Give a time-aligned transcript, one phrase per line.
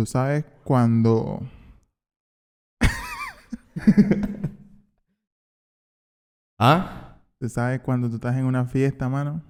[0.00, 1.46] Tú sabes cuando...
[6.58, 7.18] ¿Ah?
[7.38, 9.42] Tú sabes cuando tú estás en una fiesta, mano.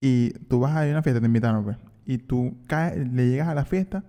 [0.00, 1.76] Y tú vas a ir a una fiesta, te invitaron, pues.
[2.06, 4.04] Y tú caes, le llegas a la fiesta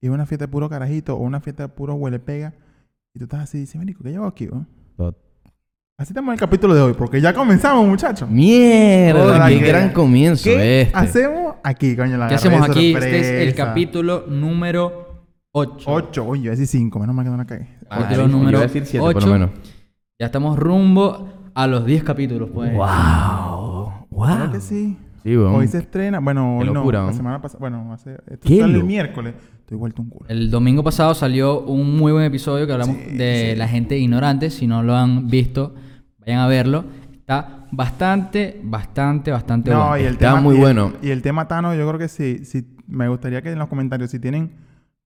[0.00, 2.54] y es una fiesta de puro carajito o una fiesta de puro huele pega.
[3.14, 4.48] Y tú estás así, dices, Marico, ¿qué llevo aquí?
[6.02, 8.28] Así estamos en el capítulo de hoy, porque ya comenzamos, muchachos.
[8.28, 9.22] ¡Mierda!
[9.36, 10.98] Hola, ¡Qué ¿qué- gran comienzo ¿Qué este!
[10.98, 12.16] hacemos aquí, coño?
[12.16, 12.92] La ¿Qué hacemos aquí?
[12.92, 13.64] Este es el sorpresa.
[13.68, 15.84] capítulo número 8.
[15.92, 17.68] Ocho, oye, yo decía cinco, menos mal que no la cagué.
[17.88, 19.32] Ah, capítulo número iba a decir siete, por lo ocho.
[19.32, 19.50] menos.
[20.18, 22.74] Ya estamos rumbo a los 10 capítulos, pues.
[22.74, 23.92] ¡Wow!
[24.10, 24.50] ¡Wow!
[24.50, 24.98] que sí.
[25.22, 25.54] Sí, weón.
[25.54, 28.74] Hoy se estrena, bueno, hoy locura, no, la semana pasada, bueno, hace, esto Qué sale
[28.76, 30.28] el miércoles, estoy vuelto un culo.
[30.28, 33.56] El domingo pasado salió un muy buen episodio que hablamos Sí, de sí.
[33.56, 34.50] la gente ignorante.
[34.50, 35.76] Si no lo han visto,
[36.26, 36.84] vayan a verlo.
[37.12, 39.98] Está bastante, bastante, bastante No, bueno.
[40.02, 40.92] y el Está tema muy y el- bueno.
[41.02, 44.10] Y el tema Tano, yo creo que sí, sí, me gustaría que en los comentarios,
[44.10, 44.50] si tienen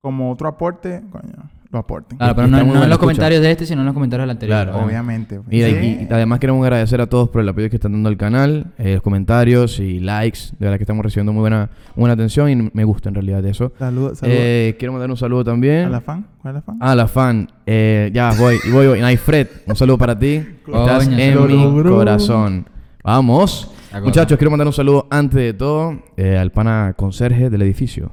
[0.00, 2.18] como otro aporte, coño, lo aporten.
[2.18, 2.98] Claro, pero no, en los escucha.
[2.98, 4.64] comentarios de este, sino en los comentarios del anterior.
[4.64, 4.84] Claro.
[4.84, 5.40] Obviamente.
[5.40, 5.48] pues.
[5.50, 6.06] Sí.
[6.08, 8.94] y, además queremos agradecer a todos por el apoyo que están dando al canal, eh,
[8.94, 10.40] los comentarios y likes.
[10.58, 13.72] De verdad que estamos recibiendo muy buena, buena atención y me gusta en realidad eso.
[13.78, 14.38] Saludos, saludos.
[14.40, 15.86] Eh, quiero mandar un saludo también.
[15.86, 16.26] ¿A la fan?
[16.42, 16.76] ¿Cuál es la fan?
[16.80, 17.48] Ah, la fan.
[17.66, 19.00] Eh, ya, voy, y voy, voy.
[19.00, 20.42] Ay, Fred, un saludo para ti.
[20.66, 21.96] Estás en lo mi logró.
[21.96, 22.66] corazón.
[23.02, 23.72] Vamos.
[24.02, 28.10] Muchachos, quiero mandar un saludo antes de todo eh, al pana conserje del edificio.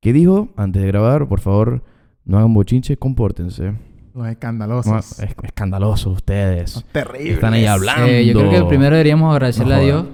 [0.00, 0.48] ¿Qué dijo?
[0.56, 1.82] Antes de grabar, por favor,
[2.24, 3.64] no hagan bochinche, compórtense.
[3.64, 3.76] Los
[4.14, 5.18] No, escandalosos.
[5.20, 6.84] es escandalosos ustedes.
[6.92, 7.34] Terribles.
[7.34, 8.06] Están ahí hablando.
[8.06, 9.84] Eh, yo creo que primero deberíamos agradecerle No a.
[9.84, 10.04] Dios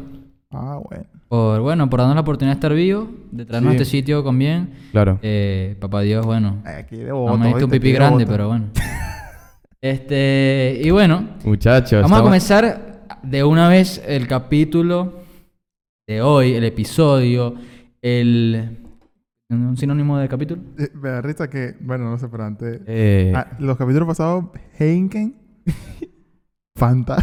[0.51, 1.05] Ah, bueno.
[1.29, 3.79] por, bueno, por darnos la oportunidad de estar vivos, de traernos Sí.
[3.79, 4.71] a este sitio con bien.
[4.93, 5.19] Claro.
[5.23, 8.67] Eh, papá Dios, bueno, Aquí de no voto, me diste un pipí grande, pero bueno.
[9.81, 12.03] Este, y bueno, Muchachos.
[12.03, 15.21] vamos a comenzar de una vez el capítulo
[16.09, 17.55] de hoy, el episodio,
[18.03, 18.79] el...
[19.51, 20.61] ¿Un sinónimo de capítulo?
[20.79, 22.81] Eh, Me da risa que, bueno, no sé, pero antes.
[22.87, 24.45] Eh, Ah, los capítulos pasados,
[24.79, 25.35] Heineken,
[26.77, 27.17] Fanta.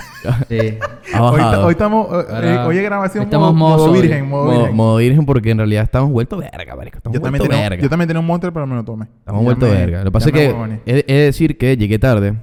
[0.50, 0.58] Sí.
[1.20, 4.02] Hoy, estamos, hoy es grabación estamos modo, modo modo sobrio.
[4.02, 4.76] virgen, modo, Modo, virgen.
[4.76, 6.98] modo virgen porque en realidad estamos vueltos verga, marico.
[6.98, 7.84] Estamos yo, también vueltos tenía, verga.
[7.84, 9.06] yo también tenía un monster, pero me lo tomé.
[9.20, 10.00] Estamos vueltos verga.
[10.00, 10.46] Lo que pasa es que
[10.86, 12.36] he, he de decir que llegué tarde.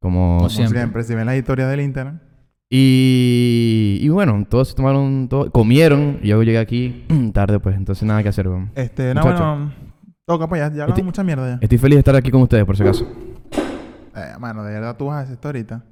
[0.00, 0.38] Como...
[0.38, 0.78] Como siempre.
[0.80, 1.02] siempre.
[1.04, 2.20] si ven la historia del Instagram.
[2.72, 7.04] Y, y bueno, todos se tomaron, todo, comieron y yo llegué aquí
[7.34, 8.46] tarde, pues entonces nada que hacer.
[8.48, 8.70] weón.
[8.76, 9.44] Este, no, Muchacho.
[9.44, 9.72] bueno,
[10.24, 11.58] toca pues ya, ya hablamos Este- mucha mierda ya.
[11.60, 13.06] Estoy feliz de estar aquí con ustedes, por si acaso.
[14.16, 15.82] Eh, mano, de verdad tú vas a hacer esto ahorita.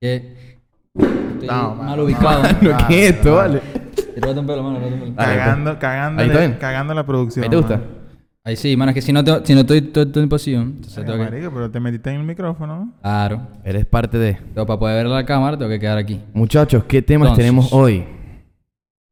[0.00, 0.58] Que
[0.96, 2.42] estoy No, mal mano, ubicado.
[2.42, 2.76] mano.
[2.88, 3.60] ¿Qué es esto, vale?
[4.16, 5.14] Rótate un pelo, mano, rótate un pelo.
[5.14, 5.26] Pues.
[5.28, 7.44] cagando, cagando, cagando la producción.
[7.44, 7.76] ¿Ahí te gusta?
[7.76, 8.01] mano.
[8.44, 10.52] Ahí sí, mano, es que si no, te- si no estoy todo el tiempo así,
[10.56, 10.62] ¿no?
[10.62, 11.24] entonces Ay, tengo que...
[11.30, 12.92] marico, pero te metiste en el micrófono.
[13.00, 13.46] Claro.
[13.64, 14.36] Eres parte de...
[14.52, 16.20] Pero para poder ver la cámara tengo que quedar aquí.
[16.34, 17.44] Muchachos, ¿qué temas Entonces.
[17.44, 18.04] tenemos hoy?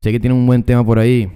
[0.03, 1.31] Sé que tienen un buen tema por ahí.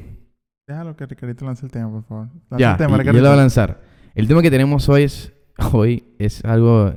[0.66, 2.28] Déjalo que Ricardito lance el tema, por favor.
[2.50, 3.81] Lanza Ya, el tema, y- yo lo voy a lanzar.
[4.16, 5.32] El tema que tenemos hoy es...
[5.72, 6.94] Hoy es algo...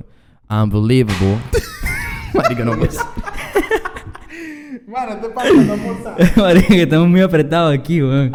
[0.50, 1.36] Unbelievable.
[2.34, 2.98] Marico, no pues.
[4.88, 6.16] Mano, te pasa, no forzar.
[6.36, 8.32] Marico, que estamos muy apretados aquí, weón.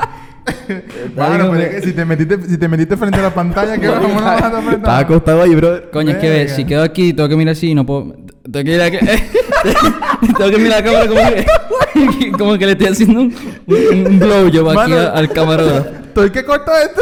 [1.15, 3.87] Mano, pero es que si te metiste, si te metiste frente a la pantalla, ¿qué
[3.89, 5.89] vamos a Estaba acostado ahí, bro.
[5.91, 8.13] Coño, es que ve, si quedo aquí, tengo que mirar así y no puedo...
[8.43, 8.97] Tengo que mirar aquí...
[10.37, 12.31] tengo que mirar la cámara como que...
[12.37, 13.35] como que le estoy haciendo un,
[13.67, 15.09] un, un blowjob aquí Mano.
[15.13, 15.89] al camarógrafo.
[16.13, 17.01] Estoy que corto esto.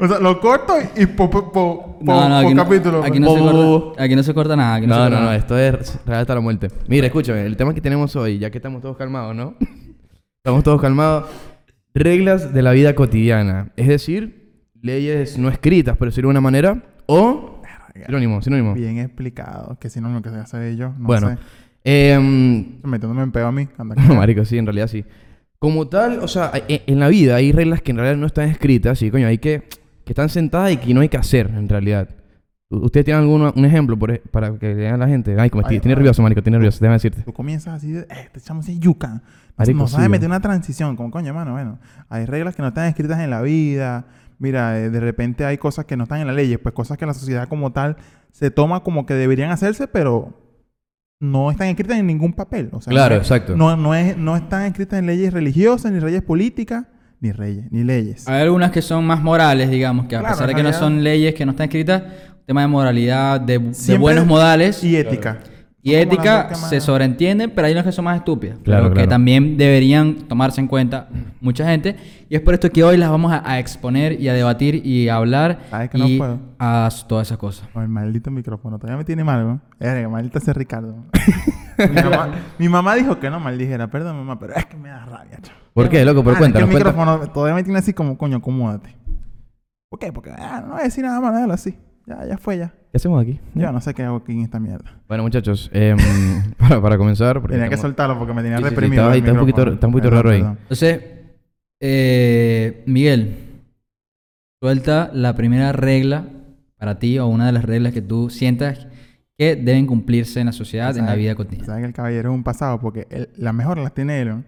[0.00, 3.04] o sea, lo corto y po, po, po, No, no, po aquí no, capítulo.
[3.04, 4.74] aquí no se corta, aquí no se corta nada.
[4.76, 5.36] Aquí no, No, se no, corta no, nada.
[5.36, 6.68] esto es real hasta la muerte.
[6.86, 9.54] Mira, escúchame, el tema que tenemos hoy, ya que estamos todos calmados, ¿no?
[10.44, 11.24] estamos todos calmados.
[11.94, 13.70] Reglas de la vida cotidiana.
[13.76, 14.50] Es decir,
[14.82, 17.62] leyes no escritas, por decirlo de una manera, o...
[18.06, 18.74] Sinónimo, sinónimo.
[18.74, 19.78] Bien explicado.
[19.78, 20.88] Que si no, lo que se sabe yo.
[20.98, 21.36] No bueno, sé.
[21.84, 23.68] em, Metiéndome en peo a mí.
[23.78, 25.04] Anda, No, marico, sí, en realidad sí.
[25.60, 28.48] Como tal, o sea, e- en la vida hay reglas que en realidad no están
[28.48, 29.62] escritas, y coño, hay que...
[30.04, 32.08] que están sentadas y que no hay que hacer, en realidad.
[32.82, 35.36] ¿Ustedes tienen algún un ejemplo por, e- para que vean la gente?
[35.38, 35.96] Ay, como estoy, Ay, estoy ay.
[35.96, 37.22] nervioso, marico, estoy nervioso, déjame decirte.
[37.22, 39.08] Tú comienzas así de, eh, este chamo así yuca.
[39.08, 39.20] No,
[39.58, 40.10] Marico, no sí, sabe güey.
[40.18, 40.96] meter una transición.
[40.96, 41.78] Como coño, mano, bueno.
[42.08, 44.06] Hay reglas que no están escritas en la vida.
[44.38, 46.56] Mira, eh, de repente hay cosas que no están en la ley.
[46.56, 47.96] Pues cosas que la sociedad como tal
[48.32, 50.40] se toma como que deberían hacerse, pero
[51.20, 52.68] no están escritas en ningún papel.
[52.72, 53.56] O sea, Claro, no exacto.
[53.56, 56.86] No, no, es, no están escritas en leyes religiosas, ni leyes políticas,
[57.20, 58.28] ni reyes, ni leyes.
[58.28, 61.02] Hay algunas que son más morales, digamos, que a Claro, pesar de que no son
[61.04, 62.02] leyes que no están escritas,
[62.46, 63.58] tema de moralidad, de,
[63.98, 65.38] buenos modales Y ética.
[65.82, 68.58] y ética se sobreentienden, pero hay unas que son más estúpidas.
[68.64, 71.08] Claro, pero que también deberían tomarse en cuenta
[71.40, 71.96] mucha gente.
[72.28, 75.08] Y es por esto que hoy las vamos a, a exponer y a debatir y
[75.08, 76.38] a hablar ¿Sabes que no y puedo?
[76.58, 77.68] a todas esas cosas.
[77.76, 78.78] El maldito micrófono.
[78.78, 79.60] Todavía me tiene mal, ¿no?
[79.78, 80.96] Verga, maldita sea Ricardo.
[81.78, 83.88] mi, mamá, mi mamá dijo que no maldijera.
[83.90, 85.58] Perdón, mamá, pero es que me da rabia, chavo.
[85.74, 86.22] ¿Por qué, loco?
[86.24, 86.94] Por Ah, es que cuéntanos, el cuéntanos.
[87.08, 88.96] micrófono todavía me tiene así como, coño, acomódate.
[89.90, 90.12] ¿Por qué?
[90.12, 91.76] Porque ah, no voy a decir nada más, déjalo así.
[92.06, 92.68] Ya, ya fue, ya.
[92.90, 93.40] ¿Qué hacemos aquí?
[93.54, 95.00] Yo no sé qué hago aquí en esta mierda.
[95.08, 95.96] Bueno, muchachos, em,
[96.58, 97.40] para, para comenzar...
[97.40, 99.02] porque Tenía que estamos- soltarlo porque me tenía Sí, sí, sí, reprimido.
[99.02, 99.74] estaba ahí, el está un poquito- micrófono.
[99.74, 100.40] está un poquito Perdón, raro ahí.
[100.42, 100.58] perdón.
[100.62, 101.00] Entonces,
[101.80, 103.36] eh, Miguel,
[104.62, 106.24] suelta la primera regla
[106.78, 108.86] para ti o una de las reglas que tú sientas
[109.36, 111.22] que deben cumplirse en la sociedad, en la ¿Sabes?
[111.22, 111.66] vida cotidiana.
[111.66, 114.28] Sabes que el caballero es un pasado porque él- las mejores las tiene él.
[114.28, 114.44] ¿no?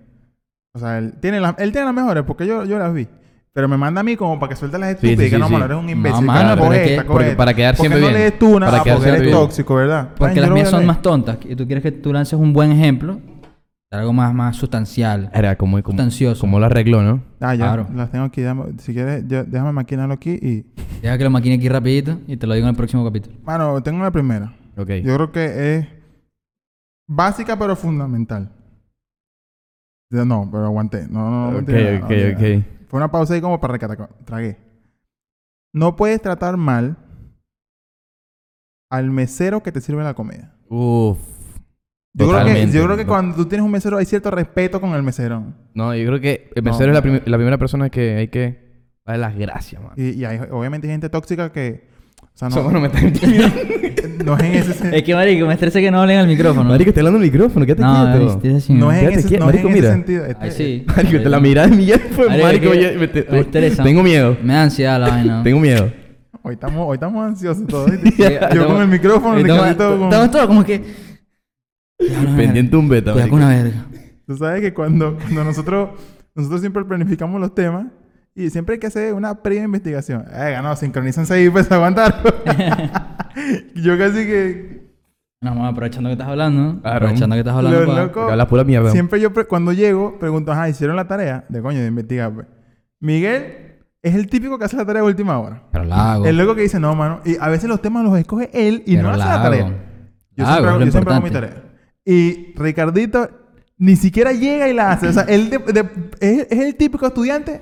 [0.74, 3.08] O sea, él tiene, las, él tiene las mejores porque yo, yo las vi.
[3.56, 5.36] Pero me manda a mí como para que suelte las Sí, estúpidas sí, y que
[5.36, 5.52] sí, no, sí.
[5.54, 6.26] mano, eres un No, imbécil.
[6.26, 8.18] mano, Coge esta, que- coge porque para quedar ¿Por qué siempre no bien.
[8.20, 8.66] lees tú una?
[8.66, 9.46] Para Ah, quedar porque eres siempre bien.
[9.48, 10.08] tóxico, ¿verdad?
[10.18, 12.70] Porque Ay, las mías son más tontas y tú quieres que tú lances un buen
[12.70, 13.18] ejemplo,
[13.90, 15.30] algo más, más sustancial.
[15.32, 16.38] Era como, como, Sustancioso.
[16.42, 17.22] como lo arregló, ¿no?
[17.40, 17.64] Ah, ya.
[17.64, 17.86] Claro.
[17.94, 18.42] Las tengo aquí.
[18.76, 20.66] si quieres, yo- déjame maquinarlo aquí y...
[21.00, 23.36] Deja que lo maquine aquí rapidito y te lo digo en el próximo capítulo.
[23.42, 24.52] Mano, tengo la primera.
[24.76, 24.90] Ok.
[25.02, 25.86] Yo creo que es
[27.08, 28.50] básica pero fundamental.
[30.10, 31.06] No, pero aguanté.
[31.08, 31.58] No, no, no.
[31.58, 32.64] ok, mentira, ok, no, ok.
[32.88, 34.08] Fue una pausa ahí como para recatar.
[34.24, 34.58] Tragué.
[35.72, 36.96] No puedes tratar mal
[38.90, 40.54] al mesero que te sirve la comida.
[40.68, 41.18] Uf.
[42.18, 42.76] Yo creo, que, Totalmente.
[42.78, 45.52] yo creo que cuando tú tienes un mesero hay cierto respeto con el mesero.
[45.74, 47.02] No, yo creo que el No, mesero es la, no.
[47.02, 49.92] prim- la primera persona que hay que darle las gracias, man.
[49.96, 51.94] Y, y hay obviamente gente tóxica que...
[52.36, 53.56] O sea, Eso no, no me está intimidando.
[54.26, 56.68] no es en ese sen- Es que, marico, me estresa que no hablen al micrófono.
[56.68, 58.46] Marico, está hablando el micrófono, quédate no, quieto.
[58.46, 59.92] estoy no es en ese, quieto, no es en marico, ese mira.
[59.92, 60.24] sentido.
[60.26, 60.84] Este- Ay, sí.
[60.86, 63.40] Marico, te la mirada de Miguel fue, Marico, marico, es que oye, me te- me
[63.40, 63.82] estresa.
[63.82, 64.36] tengo miedo.
[64.42, 65.42] Me da ansiedad la vaina.
[65.44, 65.90] Tengo miedo.
[66.42, 67.90] Hoy estamos, hoy estamos ansiosos todos.
[68.54, 70.02] Yo con el micrófono, Estamos, Ricardito con...
[70.08, 70.82] estamos todos como que...
[72.36, 73.34] Pendiente un beta, marico.
[73.36, 73.86] una verga.
[74.26, 75.90] Tú sabes que cuando, cuando nosotros,
[76.34, 77.86] nosotros siempre planificamos los temas
[78.36, 80.24] y siempre hay que hacer una previa investigación.
[80.32, 82.14] Eh, no, sincronízanse ahí pues aguantar.
[83.74, 84.86] Yo casi que...
[85.40, 86.80] No, vamos, aprovechando que estás hablando.
[86.80, 86.96] Claro.
[86.96, 87.80] Aprovechando que estás hablando.
[87.80, 88.90] Lo pa- loco- Porque hablas pura mierda.
[88.90, 91.44] Siempre yo cuando llego pregunto, ajá, ¿hicieron la tarea?
[91.48, 92.32] De coño, de investigar.
[92.32, 92.46] pues.
[93.00, 95.62] Miguel es el típico que hace la tarea de última hora.
[95.72, 96.26] Pero la hago.
[96.26, 97.20] El loco que dice, no, mano.
[97.24, 99.66] Y a veces los temas los escoge él y Pero no hace la tarea.
[100.32, 101.62] Yo La siempre, hago, yo siempre hago mi tarea.
[102.04, 103.30] Y Ricardito
[103.78, 105.08] ni siquiera llega y la hace.
[105.08, 105.88] O sea, él de- de-
[106.20, 107.60] es, es el típico estudiante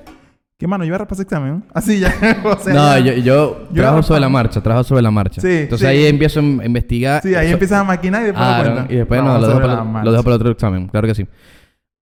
[0.59, 1.65] que, mano, yo voy a repasar examen.
[1.75, 2.09] Así ya.
[2.45, 5.41] o sea, No, ya- yo, yo Yo trabajo sobre la marcha, trabajo sobre la marcha.
[5.41, 5.95] Sí, Entonces sí.
[5.95, 7.23] ahí empiezo a in- investigar.
[7.23, 8.93] Sí, ahí Eso- empiezas a maquinar y después Ah, lo no, cuentas.
[8.93, 11.15] y después no, Vamos lo dejo, para, lo dejo para el otro examen, claro que
[11.15, 11.27] sí.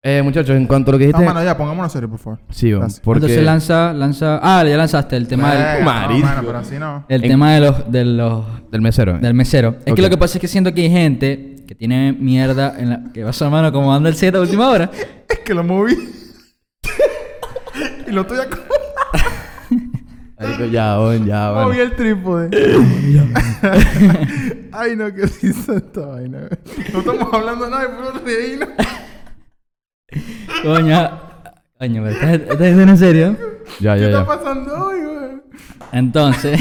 [0.03, 1.25] Eh, muchachos, en cuanto a lo que No, dijiste...
[1.31, 2.39] mano, ya, pongámonos serio, por favor.
[2.50, 3.00] sí, Gracias.
[3.01, 3.18] porque...
[3.19, 4.39] Entonces lanza, lanza...
[4.42, 5.63] Ah, ya lanzaste el tema del...
[5.86, 7.06] Venga, no, mano, pero así no.
[7.07, 9.19] El En- tema de los, de los Del mesero.
[9.19, 9.75] del mesero.
[9.86, 12.89] Es que lo que pasa es que siento que hay gente que tiene mierda en
[12.89, 14.89] la que va a su mano como anda el set a última hora.
[15.30, 15.95] Es que lo moví.
[18.12, 18.58] Y lo estoy acá.
[20.38, 21.68] Marico, ya, bon, ya, bueno.
[21.69, 22.50] Moví el trípode.
[24.74, 26.50] Ay, no, qué risa esta vaina.
[26.92, 28.69] No estamos hablando nada de puro reírnos.
[30.63, 31.22] Coño.
[31.80, 33.38] Coño, ¿estás, diciendo en serio?
[33.80, 34.25] Ya, ¿Qué ya, está ya.
[34.25, 35.42] pasando hoy, güey?
[35.94, 36.60] Entonces,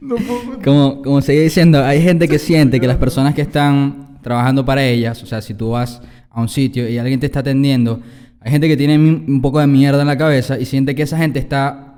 [0.00, 0.62] No puedo...
[0.62, 4.84] como, como seguía diciendo, hay gente que siente que las personas que están trabajando para
[4.84, 8.00] ellas, o sea, si tú vas a un sitio y alguien te está atendiendo,
[8.40, 11.18] hay gente que tiene un poco de mierda en la cabeza y siente que esa
[11.18, 11.88] gente está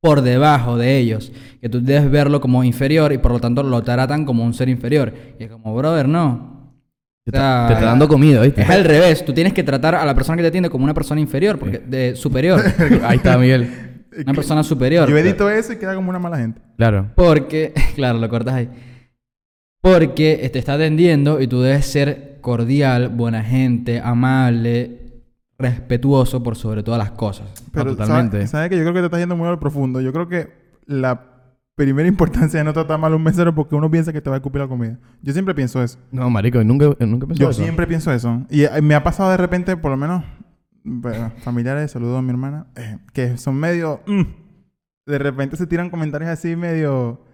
[0.00, 3.82] por debajo de ellos, que tú debes verlo como inferior y por lo tanto lo
[3.82, 5.12] tratan como un ser inferior.
[5.38, 6.74] Y es como, brother, no.
[7.24, 8.62] Te, O sea, está, te está dando comida, ¿viste?
[8.62, 10.94] Es al revés, tú tienes que tratar a la persona que te atiende como una
[10.94, 12.60] persona inferior, porque de superior,
[13.04, 13.68] Ahí está, Miguel.
[14.24, 15.08] una persona superior.
[15.08, 16.62] Yo edito eso y queda como una mala gente.
[16.78, 17.10] Claro.
[17.14, 18.68] Porque, claro, lo cortas ahí.
[19.82, 25.09] Porque te está atendiendo y tú debes ser cordial, buena gente, amable,
[25.60, 27.46] respetuoso por sobre todas las cosas.
[27.72, 28.36] Pero, totalmente.
[28.38, 30.00] ¿sabes sabe que yo creo que te estás yendo muy al profundo?
[30.00, 30.48] Yo creo que
[30.86, 31.26] la
[31.74, 34.28] primera importancia de no tratar mal a un mesero es porque uno piensa que te
[34.28, 34.98] va a escupir la comida.
[35.22, 35.98] Yo siempre pienso eso.
[36.10, 37.62] No, marico, nunca, nunca pensé Yo eso.
[37.62, 38.44] siempre pienso eso.
[38.50, 40.24] Y eh, me ha pasado de repente, por lo menos,
[40.84, 44.00] bueno, familiares, saludos a mi hermana, eh, que son medio...
[44.06, 44.22] mm,
[45.06, 47.24] de repente se tiran comentarios así medio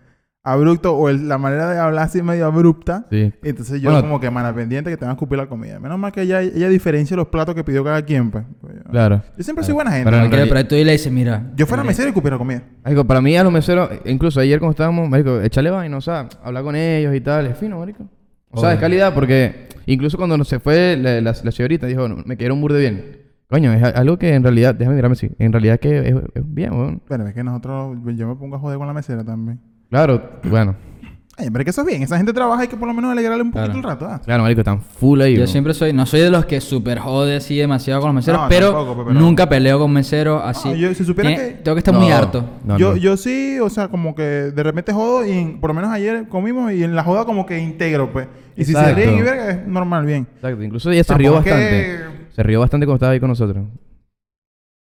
[0.47, 3.07] abruptos o el- la manera de hablar así medio abrupta.
[3.11, 3.33] Sí.
[3.43, 4.07] Entonces yo Bueno.
[4.07, 5.79] como que, mana, pendiente que te van a escupir la comida.
[5.81, 8.45] Menos mal que ella, ella diferencia los platos que pidió cada quien, pues.
[8.61, 9.23] Pues Claro.
[9.37, 10.11] Yo siempre soy buena gente.
[10.31, 11.51] Pero por ahí tú le dices, mira.
[11.57, 12.63] Yo fuera mira, mesero y cupiera comida.
[12.85, 16.29] Marico, para mí a los meseros, incluso ayer como estábamos, marico, échale vaina, o sea,
[16.43, 18.09] hablar con ellos y tal, es fino, marico.
[18.51, 22.23] O sea, es calidad porque incluso cuando se fue la, la, la señorita dijo, "No,
[22.25, 23.27] me quiero un burde bien.
[23.51, 26.73] Coño, es algo que en realidad, déjame mirarme así, en realidad que es, es bien,
[26.73, 27.03] weón.
[27.09, 29.61] Pero es que nosotros, yo me pongo a joder con la mesera también.
[29.91, 30.75] Claro, bueno,
[31.39, 32.03] Ay, pero es que eso es bien.
[32.03, 33.79] Esa gente trabaja y que por lo menos alegrarle un poquito Claro.
[33.79, 34.07] el rato.
[34.07, 34.23] ¿ah?
[34.25, 35.37] claro, marico, están full ahí.
[35.37, 38.41] Yo siempre soy, no soy de los que super jode así demasiado con los meseros,
[38.41, 40.71] No, pero, tampoco, pero- nunca peleo con meseros así.
[40.71, 42.43] No, yo, si supiera Tiene- que- Tengo que estar No, muy harto.
[42.65, 42.97] no, yo, no.
[42.97, 46.27] yo sí, o sea, como que de repente jodo y en- por lo menos ayer
[46.27, 48.29] comimos y en la joda como que integro, pues.
[48.57, 48.97] Y si se Exacto.
[48.97, 50.27] ríen y verga, es normal, bien.
[50.37, 51.87] Exacto, incluso ella se rió Tampoco es bastante.
[52.31, 53.63] que- Se rió bastante cuando estaba ahí con nosotros.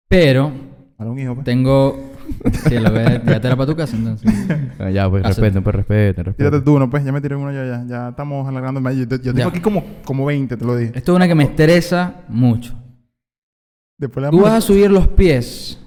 [0.08, 0.52] Pero
[0.96, 1.44] Para un hijo, pues.
[1.46, 2.12] tengo
[2.70, 4.32] Sí, lo que ya te era para tu casa entonces.
[4.80, 6.64] Ah, ya, pues Hace- respeten, pues respeten, Tírate respeten.
[6.64, 7.04] tú uno, pues.
[7.04, 7.84] Ya me tiré uno yo ya.
[7.88, 8.96] Ya estamos alargando más.
[8.96, 9.48] Yo, yo tengo Ya.
[9.48, 10.92] aquí como, como 20, te lo dije.
[10.96, 12.74] Esto es una que me estresa mucho.
[13.98, 15.80] Después le Tú damos- vas a subir los pies,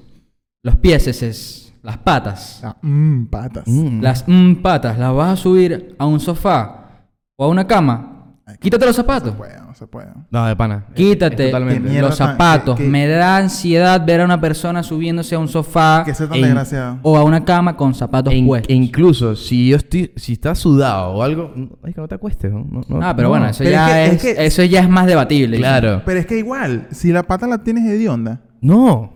[0.62, 2.60] los pies, es, las patas.
[2.64, 3.64] Ah, mm, patas.
[3.66, 4.00] Mm.
[4.00, 7.04] Las mm, patas las vas a subir a un sofá
[7.36, 8.17] o a una cama.
[8.60, 9.30] Quítate los No zapatos.
[9.32, 10.06] se puede, no se puede.
[10.30, 10.86] No, de pana.
[10.88, 12.76] Es- Quítate es los zapatos.
[12.76, 16.28] que- que- Me da ansiedad ver a una persona subiéndose a un sofá Que sea
[16.28, 16.98] tan e- desgraciado.
[17.02, 18.70] o a una cama con zapatos E in- puestos.
[18.70, 22.14] e incluso si yo estoy, si estás sudado o algo, no- ay, que no te
[22.14, 22.64] acuestes, ¿no?
[22.70, 23.30] No- no- ah, pero no.
[23.30, 25.58] bueno, eso Pero ya es es, que- es que- eso ya es más debatible.
[25.58, 26.02] Claro.
[26.06, 29.12] Pero es que igual, si la pata la tienes hedionda, No.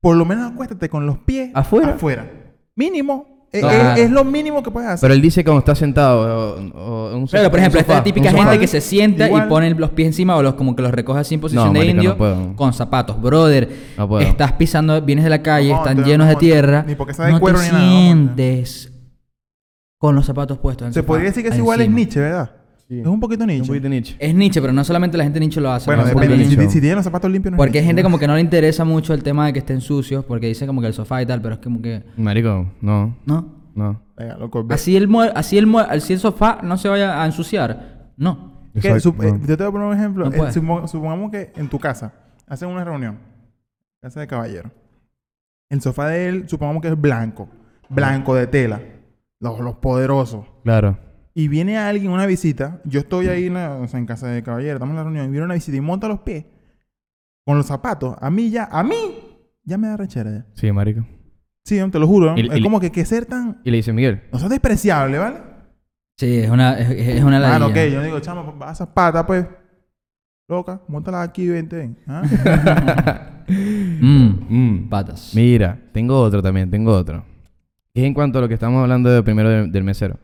[0.00, 1.90] por lo menos acuéstate con los pies ¿Afuera?
[1.94, 2.28] afuera.
[2.74, 3.35] Mínimo.
[3.56, 3.90] Es, Claro.
[3.92, 5.00] es- es lo mínimo que puedes hacer.
[5.00, 7.92] Pero él dice cuando está sentado o, o en un sofá- por ejemplo, un esta
[7.94, 8.60] sofá, típica un gente sofá.
[8.60, 11.20] que se sienta Igual- y pone los pies encima o los como que los recoge
[11.20, 12.56] así en posición No, de marico, no indio puedo.
[12.56, 13.20] con zapatos.
[13.20, 14.20] Brother, No puedo.
[14.22, 16.84] estás pisando, vienes de la calle, No, están te- llenos de no, tierra.
[16.86, 18.92] ni porque sea de no cuero te ni nada, no, sientes
[19.98, 20.86] con los zapatos puestos.
[20.88, 21.90] en Se sofá, podría decir que es igual es.
[21.90, 22.50] Nietzsche, ¿verdad?
[22.88, 23.00] Sí.
[23.00, 23.66] Es un poquito Un Nietzsche.
[23.80, 24.16] poquito.
[24.18, 25.86] Es Nietzsche, pero no solamente la gente Nietzsche lo hace.
[25.86, 26.08] Bueno, ¿no?
[26.08, 26.36] depende.
[26.44, 28.34] Porque- Si, si tienen los zapatos limpios, no es Porque hay gente como que no
[28.36, 31.20] le interesa mucho el tema de que estén sucios, porque dice como que el sofá
[31.20, 32.04] y tal, pero es como que...
[32.16, 33.52] Marico, no, No.
[33.74, 34.00] no.
[34.16, 34.64] Venga, loco.
[34.64, 34.74] ve.
[34.74, 38.12] Así el, así, el, así el sofá no se vaya a ensuciar.
[38.16, 38.52] No.
[38.72, 39.46] Que Exacto, sup- eh, no.
[39.46, 40.30] yo te voy a poner un ejemplo.
[40.30, 42.12] No Eh, supongamos que en tu casa
[42.46, 43.18] hacen una reunión.
[44.00, 44.70] Casa de caballero.
[45.70, 47.48] El sofá de él, supongamos que es blanco.
[47.88, 48.80] Blanco de tela.
[49.40, 50.46] Los, los poderosos.
[50.62, 50.98] Claro.
[51.38, 52.80] Y viene alguien, una visita.
[52.84, 55.26] Yo estoy ahí en, la- o sea, en casa de caballero, estamos en la reunión.
[55.26, 56.46] Y viene una visita y monta los pies.
[57.44, 58.16] Con los zapatos.
[58.22, 58.94] A mí ya, a mí,
[59.62, 60.46] ya me da rechera ya.
[60.54, 61.06] Sí, marico.
[61.62, 62.34] Sí, te lo juro.
[62.38, 63.60] Y- es y- como que, que ser tan.
[63.64, 64.22] Y le dice Miguel.
[64.32, 65.36] No seas despreciable, ¿vale?
[66.16, 67.76] Sí, es una, es, es una Ah, no, ok.
[67.92, 69.44] Yo digo, chamo, vas a esas patas, pues.
[70.48, 71.76] Loca, montala aquí y vente.
[71.76, 71.98] ven.
[72.06, 72.22] ¿Ah?
[73.48, 74.88] Mm, Mm.
[74.88, 75.32] patas.
[75.34, 77.24] Mira, tengo otro también, tengo otro.
[77.94, 80.18] Es en cuanto a lo que estamos hablando de primero de- del mesero.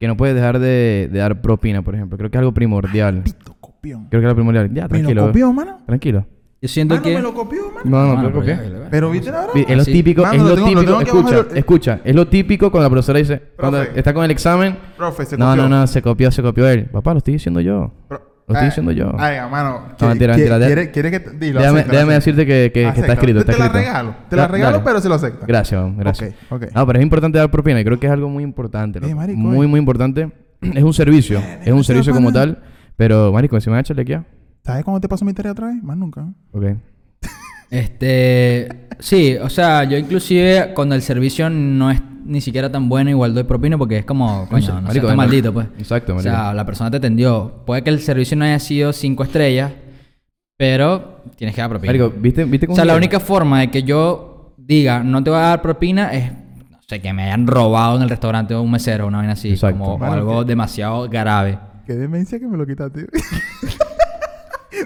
[0.00, 2.18] Que no puedes dejar de, de dar propina, por ejemplo.
[2.18, 3.22] Creo que es algo primordial.
[3.22, 4.06] Pito, copión.
[4.10, 4.68] Creo que es lo primordial.
[4.74, 5.20] Ya, ¿Me tranquilo.
[5.22, 5.78] lo copió, mano?
[5.86, 6.26] Tranquilo.
[6.60, 7.14] Yo siento Mano, que...
[7.14, 7.82] me lo copió, mano.
[8.16, 8.88] No, no, que- ya, ya, ya.
[8.90, 9.48] Pero viste broma.
[9.54, 11.18] Es lo típico, Mano, es lo lo tengo- lo típico.
[11.28, 12.00] Escucha, escucha.
[12.04, 14.76] Es lo típico cuando la profesora dice, cuando está con el examen.
[14.96, 15.62] Profe, se No, copió.
[15.62, 16.86] no, no, se copió, se copió él.
[16.86, 17.92] Papá, lo estoy diciendo yo.
[18.08, 19.12] Pro- Lo estoy Ay, diciendo yo.
[19.18, 19.82] Ay, mano.
[19.98, 21.30] No, mentira, mentira, de- ¿Quiere, quiere que te...
[21.30, 23.40] Dilo, déjame decirte que, que- que está escrito.
[23.40, 24.14] Está Te la regalo.
[24.28, 24.84] Te la regalo, dale.
[24.84, 25.46] pero se lo acepta.
[25.46, 26.34] Gracias, vamos, gracias.
[26.50, 26.72] Ok, ok.
[26.74, 27.80] No, pero es importante dar propina.
[27.80, 28.98] y Creo que es algo muy importante.
[29.02, 29.68] Eh, marico, muy, eh.
[29.68, 30.30] muy importante.
[30.60, 31.40] Es un servicio.
[31.64, 32.62] Es un servicio como tal.
[32.96, 34.12] Pero, marico, si me vas a echarle aquí.
[34.12, 34.24] ah,
[34.62, 35.82] ¿Sabes cuándo te paso mi tarea otra vez?
[35.82, 36.26] Más nunca.
[36.52, 36.64] Ok.
[37.70, 43.10] Este, sí, o sea, yo inclusive cuando el servicio no es ni siquiera tan bueno,
[43.10, 45.16] igual doy propina porque es como, coño, no Marico, seas tan bueno.
[45.16, 45.66] maldito, pues.
[45.78, 46.34] Exacto, O marico.
[46.34, 47.62] sea, la persona te atendió.
[47.66, 49.72] Puede que el servicio no haya sido cinco estrellas,
[50.56, 51.92] pero tienes que dar propina.
[51.92, 55.38] Marico, ¿viste, viste o sea, la única forma de que yo diga no te voy
[55.38, 56.32] a dar propina es,
[56.70, 59.32] no sé, que me hayan robado en el restaurante o un mesero o una vaina
[59.34, 59.78] así, Exacto.
[59.78, 61.58] como o Mano, algo que- demasiado grave.
[61.86, 63.06] Qué demencia que me lo quitaste.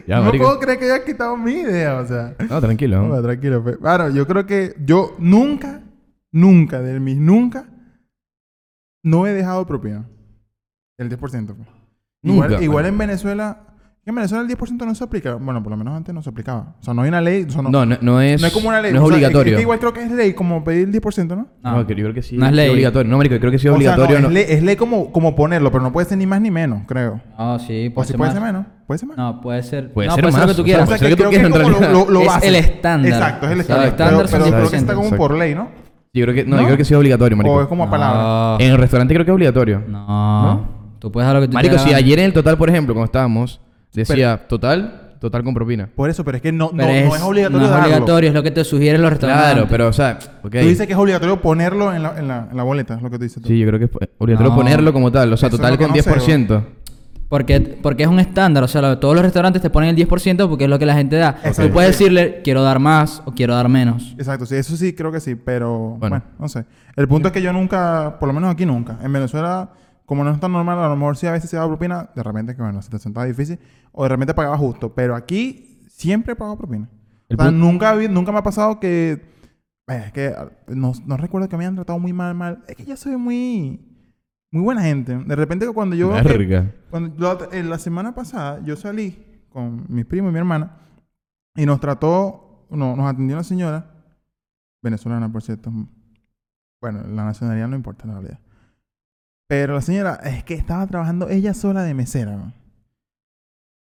[0.06, 0.44] Ya, no marico.
[0.44, 2.34] puedo creer que hayas quitado mi idea, o sea.
[2.48, 3.02] No, tranquilo.
[3.08, 3.62] No, tranquilo.
[3.62, 3.76] pues.
[3.78, 5.82] Claro, yo creo que yo nunca,
[6.32, 7.66] nunca, de mis nunca,
[9.04, 10.08] no he dejado propina.
[10.98, 11.18] El 10%.
[11.18, 11.68] Pues.
[12.22, 12.88] Igual, Nunca, igual marico.
[12.94, 13.60] en Venezuela,
[14.04, 15.34] en Venezuela el 10% no se aplica.
[15.36, 16.74] Bueno, por lo menos antes no se aplicaba.
[16.80, 17.44] O sea, no hay una ley.
[17.44, 18.40] o sea, no, No, no, no es.
[18.40, 18.92] no es como una ley.
[18.92, 19.52] No es o sea, obligatorio.
[19.52, 21.46] Es, que igual creo que es ley como pedir el 10%, ¿no?
[21.62, 22.36] No, que yo creo que sí.
[22.36, 22.70] No es ley.
[22.70, 23.08] obligatorio.
[23.08, 24.26] No, marico, creo que sí es O sea, no, obligatorio.
[24.28, 26.82] es, ley, es ley como, como ponerlo, pero no puede ser ni más ni menos,
[26.88, 27.20] creo.
[27.38, 28.34] No, sí, O puede si ser puede más.
[28.34, 28.66] ser menos.
[28.88, 29.16] Puede ser más.
[29.16, 29.92] No, puede ser.
[29.92, 30.86] Puede no, ser puede ser más, lo que tú o sea, quieras.
[30.88, 31.92] puede ser que tú creo quieras en es como realidad.
[32.06, 32.48] lo, lo Es base.
[32.48, 33.12] el estándar.
[33.12, 34.26] Exacto, es el O sea, estándar.
[34.26, 34.80] pero, son pero creo que 10%.
[34.80, 35.68] está como por ley, ¿no?
[36.14, 36.62] Yo creo que, no, ¿No?
[36.62, 37.54] yo creo que sí es obligatorio, marico.
[37.54, 38.22] O es como a palabra.
[38.22, 39.82] No, En el restaurante creo que es obligatorio.
[39.88, 40.76] no.
[40.98, 42.92] Tú puedes dar lo que tú Marico, te si ayer en el total, por ejemplo,
[42.92, 43.60] cuando estábamos,
[43.92, 45.88] decía total, total con propina.
[45.94, 47.86] Por eso, pero es que no, no, Pero no es obligatorio No es darlo.
[47.86, 49.52] obligatorio, es lo que te sugieren los restaurantes.
[49.52, 50.50] Claro, pero, o sea, ok.
[50.50, 53.10] Tú dices que es obligatorio ponerlo en la, en la, en la boleta, es lo
[53.10, 53.48] que tú dices tú.
[53.48, 54.56] Sí, yo creo que es obligatorio No.
[54.56, 55.32] ponerlo como tal.
[55.32, 56.62] O sea, Eso es total con no sé, 10%.
[57.28, 60.48] Porque, porque es un estándar, o sea, lo- todos los restaurantes te ponen el 10%
[60.48, 61.30] porque es lo que la gente da.
[61.44, 61.66] Exacto.
[61.66, 64.14] Tú puedes decirle, quiero dar más o quiero dar menos.
[64.18, 65.98] Exacto, sí, eso sí creo que sí, pero Bueno.
[66.20, 66.64] bueno, no sé.
[66.96, 69.68] El punto es que yo nunca, por lo menos aquí nunca, en Venezuela,
[70.06, 72.22] como no es tan normal, a lo mejor sí a veces se da propina, de
[72.22, 73.58] repente que bueno, la situación estaba difícil,
[73.92, 76.88] o de repente pagaba justo, pero aquí siempre he pagado propina.
[77.28, 79.20] El o sea, nunca, nunca me ha pasado que,
[79.86, 82.64] es que ah, no, no recuerdo que me hayan tratado muy mal, mal.
[82.68, 83.80] Es que yo soy muy,
[84.50, 85.16] muy buena gente.
[85.16, 86.10] De repente cuando yo...
[86.22, 86.28] que-
[86.90, 87.14] cuando,
[87.50, 90.76] la, en la semana pasada yo salí con mis primos y mi hermana
[91.54, 93.90] y nos trató, no, nos atendió una señora,
[94.82, 95.70] venezolana por cierto.
[96.80, 98.38] Bueno, la nacionalidad no importa en realidad.
[99.48, 102.36] Pero la señora es que estaba trabajando ella sola de mesera.
[102.36, 102.52] ¿no?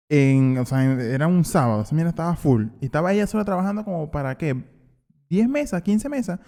[0.09, 2.67] En, o sea, en- era un sábado, esa señora estaba full.
[2.81, 4.65] Y estaba ella sola trabajando como para qué?
[5.31, 6.41] 10 mesas, 15 mesas.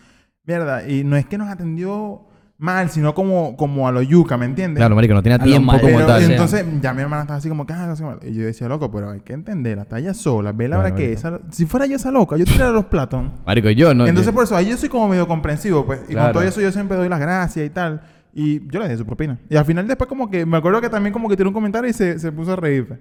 [0.47, 4.47] mierda, y no es que nos atendió mal, sino como, como a lo yuca, ¿me
[4.47, 4.79] entiendes?
[4.79, 5.81] Claro, marico, no lo tiempo mal.
[5.81, 6.23] como Pero, tal.
[6.23, 8.91] entonces, ya mi hermana estaba así como que, ah, así como- y yo decía, loco,
[8.91, 11.87] pero hay que entender, hasta ella sola, ve la Claro, hora que esa, si fuera
[11.87, 13.25] yo esa loca, yo tirara los platos.
[13.45, 14.07] Marico, yo no.
[14.07, 16.01] Entonces, yo- por eso, ahí yo soy como medio comprensivo, pues.
[16.09, 16.27] Y Claro.
[16.29, 18.03] con todo eso yo siempre doy las gracias y tal.
[18.33, 19.39] Y yo le di su propina.
[19.49, 21.89] Y al final después como que, me acuerdo que también como que tiró un comentario
[21.89, 22.99] y se, se puso a reír, pues.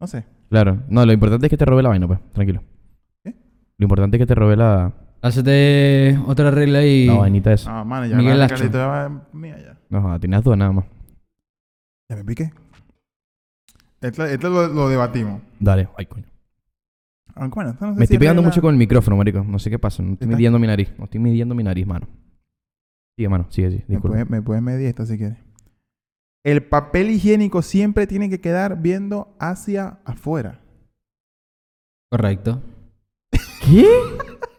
[0.00, 0.24] No sé.
[0.50, 0.82] Claro.
[0.88, 2.20] No, lo importante es que te robe la vaina, pues.
[2.32, 2.62] Tranquilo.
[3.22, 3.34] ¿Qué?
[3.78, 4.92] Lo importante es que te robe la,
[5.24, 7.06] Hácete otra regla y...
[7.06, 7.80] la vainita esa.
[7.80, 8.70] Ah, mano, ya Miguel la Lacho.
[8.70, 9.78] Va mía ya.
[9.88, 10.84] No, joda, tienes dos nada más.
[12.10, 12.52] Ya me piqué.
[14.02, 15.40] Esto, esto lo, lo debatimos.
[15.58, 15.88] Dale.
[15.96, 16.26] Ay, coño.
[17.36, 19.42] Aunque bueno, esto no sé Me si estoy pegando regla- mucho con el micrófono, marico.
[19.42, 20.02] No sé qué pasa.
[20.02, 20.92] No estoy midiendo mi nariz.
[20.98, 22.06] No estoy midiendo mi nariz, mano.
[23.16, 23.46] Sigue, mano.
[23.48, 23.76] Sigue, sí.
[23.88, 24.08] Me Disculpa.
[24.08, 25.38] puedes, me puedes medir esto si quieres.
[26.44, 30.60] El papel higiénico siempre tiene que quedar viendo hacia afuera.
[32.10, 32.60] Correcto.
[33.64, 33.86] ¿Qué?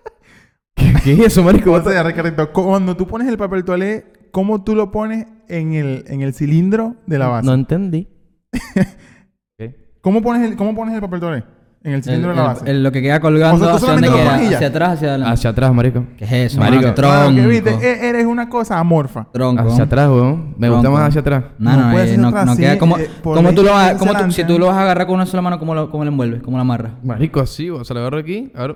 [0.76, 1.72] ¿Qué, es eso, marico?
[1.72, 6.04] O sea, Ricardo, cuando tú pones el papel toalé, ¿cómo tú lo pones en el,
[6.08, 7.46] en el cilindro de la base?
[7.46, 8.08] No entendí.
[9.58, 9.76] ¿Qué?
[10.02, 11.44] ¿Cómo, pones el, ¿Cómo pones el papel toalé?
[11.84, 12.70] En el El- cilindro de la el- base.
[12.72, 14.32] el- lo que queda colgando O sea, tú hacia donde solamente lo queda.
[14.36, 14.56] pones y ya.
[14.58, 15.34] Hacia atrás, hacia adelante.
[15.34, 16.06] Hacia atrás, marico.
[16.18, 16.82] ¿Qué es eso, Marico.
[16.82, 16.96] marico?
[16.96, 17.50] Claro que Tronco.
[17.50, 19.28] viste, e- eres una cosa amorfa.
[19.32, 19.62] Tronco.
[19.70, 20.56] Hacia atrás, weón.
[20.58, 20.98] Me gusta Tronco.
[21.00, 21.44] más hacia atrás.
[21.60, 22.98] No, No no, puede eh, ser no, atrás, no sí, queda como...
[22.98, 24.00] eh, por ley tú lo vas...
[24.02, 26.04] ser tú- si tú lo vas a agarrar con una sola mano, ¿cómo lo, cómo
[26.04, 26.42] lo envuelves?
[26.42, 26.94] ¿Cómo lo amarras?
[27.04, 28.52] Marico, así, o sea, lo agarro aquí.
[28.56, 28.76] Ahora...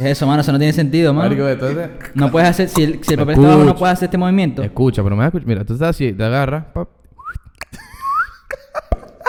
[0.00, 0.40] Es eso, mano.
[0.42, 1.28] Eso no tiene sentido, mano.
[1.28, 1.88] Marico, entonces...
[2.14, 2.68] No puedes hacer...
[2.68, 3.78] Si el, si el papel está abajo, no Escucha.
[3.78, 4.62] puedes hacer este movimiento.
[4.62, 5.46] Escucha, pero me vas a escuchar.
[5.48, 6.88] Mira, tú estás así, te agarras, pap.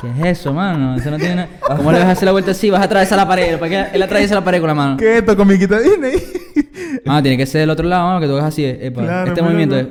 [0.01, 0.95] ¿Qué es eso, mano?
[0.95, 1.49] Eso no tiene nada...
[1.75, 2.69] ¿Cómo le vas a hacer la vuelta así?
[2.69, 3.57] Vas a atravesar la pared.
[3.59, 4.95] ¿Para qué él atraviesa la pared con la mano?
[4.97, 6.13] ¿Qué es esto, comiquita Disney?
[7.05, 8.63] Ah, tiene que ser del otro lado, mano, que tú hagas así.
[8.65, 9.87] epa, Claro, este movimiento es...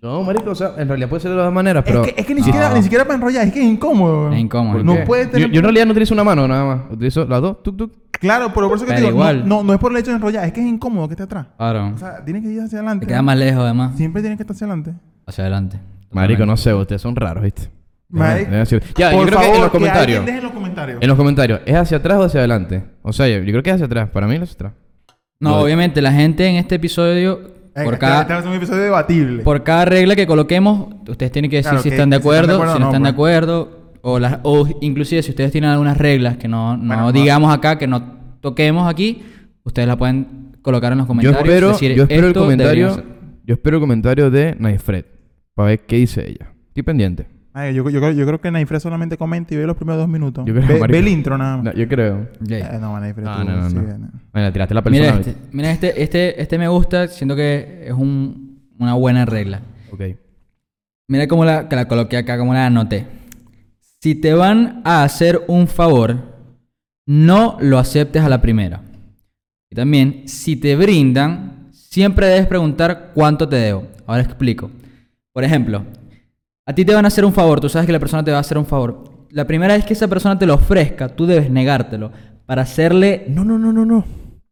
[0.00, 2.04] No, marico, o sea, en realidad puede ser de las dos maneras, pero...
[2.04, 2.76] es, que, es que ni, siquiera, No.
[2.76, 4.32] ni siquiera para enrollar, es que es incómodo.
[4.32, 4.76] Es incómodo.
[4.76, 5.00] ¿Por No qué?
[5.00, 6.80] puede Yo, yo en realidad no utilizo una mano nada más.
[6.92, 7.92] Utilizo las dos, tuk, tuk.
[8.20, 9.48] Claro, pero por eso que te digo, no- igual.
[9.48, 11.46] No, no, es por el hecho de enrollar, es que es incómodo que esté atrás.
[11.56, 11.92] Claro.
[11.94, 13.06] O sea, tiene que ir hacia adelante.
[13.06, 13.96] Te queda más lejos, además.
[13.96, 14.94] Siempre tiene que estar hacia adelante.
[15.26, 15.78] Hacia adelante.
[16.10, 17.70] Marico, no sé, ustedes son raros, ¿viste?
[18.10, 20.18] Marico, Ya, yo por creo que en favor, los comentarios...
[20.18, 20.98] alguien deje en los comentarios.
[21.02, 22.82] En los comentarios, ¿es hacia atrás o hacia adelante?
[23.02, 24.08] O sea, yo, yo creo que es hacia atrás.
[24.10, 24.72] Para mí es hacia atrás.
[25.40, 27.38] No, Lo- obviamente, la gente en este episodio,
[27.76, 29.42] Eh, por este- cada, este va a ser un episodio debatible.
[29.42, 32.20] por cada regla que coloquemos, ustedes tienen que decir Claro, si que- están de si
[32.20, 33.77] están de acuerdo, acuerdo si o no no, están de acuerdo,
[34.12, 37.12] o, las, o inclusive si ustedes tienen algunas reglas que no, no Bueno, no.
[37.12, 38.02] digamos acá, que no
[38.40, 39.22] toquemos aquí,
[39.64, 41.44] ustedes las pueden colocar en los Yo comentarios.
[41.44, 42.86] espero, decir, yo espero el "Esto comentario...
[42.88, 43.18] deberíamos hacer".
[43.44, 45.04] Yo espero el comentario de Naifred.
[45.54, 46.52] Para ver qué dice ella.
[46.68, 47.26] Estoy pendiente.
[47.54, 50.08] Ay, yo, yo, creo- yo creo que Naifre solamente comenta y ve los primeros dos
[50.08, 50.44] minutos.
[50.46, 51.64] Yo creo, ve, el intro nada más.
[51.64, 52.28] No, yo creo.
[52.48, 53.98] Eh, no, No, tú, no, no, sí, no.
[53.98, 54.08] no.
[54.32, 55.06] Bueno, tiraste la persona.
[55.12, 59.62] Mira este, mira este, este, este me gusta, siento que es un- una buena regla.
[59.90, 60.02] Ok.
[61.08, 63.06] Mira cómo la, que la coloqué acá, cómo la anoté.
[64.00, 66.16] Si te van a hacer un favor,
[67.06, 68.82] no lo aceptes a la primera.
[69.70, 73.88] Y también, si te brindan, siempre debes preguntar cuánto te debo.
[74.06, 74.70] Ahora explico.
[75.32, 75.84] Por ejemplo,
[76.64, 78.36] a ti te van a hacer un favor, tú sabes que la persona te va
[78.38, 79.26] a hacer un favor.
[79.30, 82.12] La primera vez que esa persona te lo ofrezca, tú debes negártelo
[82.46, 84.04] para hacerle No, no, no, no, no.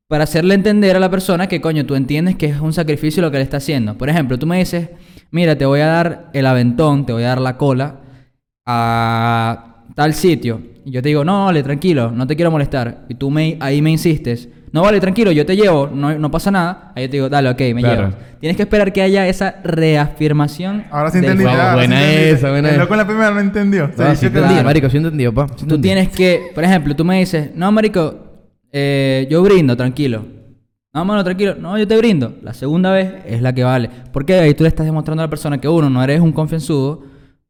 [0.09, 3.31] para hacerle entender a la persona que, coño, tú entiendes que es un sacrificio lo
[3.31, 3.97] que le está haciendo.
[3.97, 4.91] Por ejemplo, tú me dices,
[5.31, 8.01] mira, te voy a dar el aventón, te voy a dar la cola
[8.67, 10.61] a tal sitio.
[10.85, 13.07] Y yo te digo, no, vale, tranquilo, no te quiero molestar.
[13.09, 16.51] Y tú me, ahí me insistes, no, vale, tranquilo, yo te llevo, no, no pasa
[16.51, 16.93] nada.
[16.95, 17.97] Ahí yo te digo, dale, ok, me Claro.
[18.09, 18.15] llevas.
[18.41, 20.85] Tienes que esperar que haya esa reafirmación.
[20.91, 21.45] Ahora sí del entendí.
[21.45, 22.23] Buena ahora sí entendí.
[22.31, 22.83] esa, buena El esa.
[22.83, 23.91] loco en la primera no entendió.
[23.97, 25.47] Se No, dice sí que entendí, marico, sí entendí, papá.
[25.49, 25.83] Sí Tú entendí.
[25.83, 28.15] tienes que, por ejemplo, tú me dices, no, marico,
[28.73, 30.25] eh, yo brindo, tranquilo.
[30.93, 31.55] No, mano, tranquilo.
[31.59, 32.35] No, yo te brindo.
[32.43, 33.89] La segunda vez es la que vale.
[34.13, 37.03] Porque ahí tú le estás demostrando a la persona que uno, no eres un confianzudo,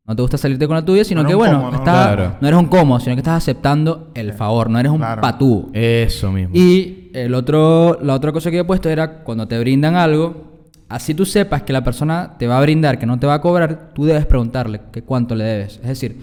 [0.07, 1.77] no te gusta salirte con la tuya, sino No que, bueno, ¿no?
[1.79, 2.37] estás- Claro.
[2.41, 5.21] no eres un cómodo, sino que estás aceptando el favor, no eres un Claro.
[5.21, 5.69] patúo.
[5.73, 6.55] Eso mismo.
[6.55, 11.15] Y el otro, la otra cosa que he puesto era cuando te brindan algo, así
[11.15, 13.93] tú sepas que la persona te va a brindar, que no te va a cobrar,
[13.95, 15.77] tú debes preguntarle que cuánto le debes.
[15.83, 16.17] Es decir,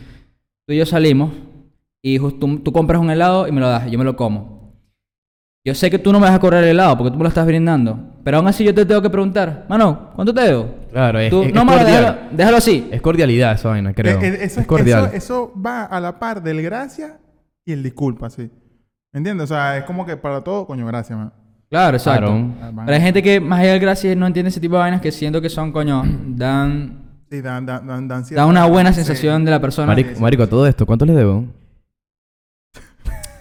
[0.65, 1.32] tú y yo salimos
[2.02, 4.53] y tú, tú compras un helado y me lo das, y yo me lo como.
[5.65, 7.30] Yo sé que tú no me vas a cobrar el helado porque tú me lo
[7.30, 10.76] estás brindando, pero aún así yo te tengo que preguntar, mano, ¿cuánto te debo?
[10.91, 12.89] Claro, es, Tú, es- no, es mano, déjalo, déjalo así.
[12.91, 14.19] Es cordialidad esa vaina, creo.
[14.21, 15.06] Eh, eh, eso, es cordial.
[15.06, 17.13] Eso, eso va a la par del gracias
[17.65, 18.49] y el disculpa, sí.
[19.13, 19.45] ¿Me entiendes?
[19.45, 21.32] O sea, es como que para todo, coño, gracias, man.
[21.69, 22.26] Claro, exacto.
[22.28, 22.76] Claro.
[22.86, 25.12] Pero hay gente que más allá del gracias no entiende ese tipo de vainas que
[25.13, 26.99] siento que son, coño, dan
[27.32, 28.97] Sí, dan, dan, dan, dan Da cierta- una buena sí.
[28.97, 29.88] sensación de la persona.
[29.88, 31.45] Marico, marico, todo esto, ¿cuánto les debo?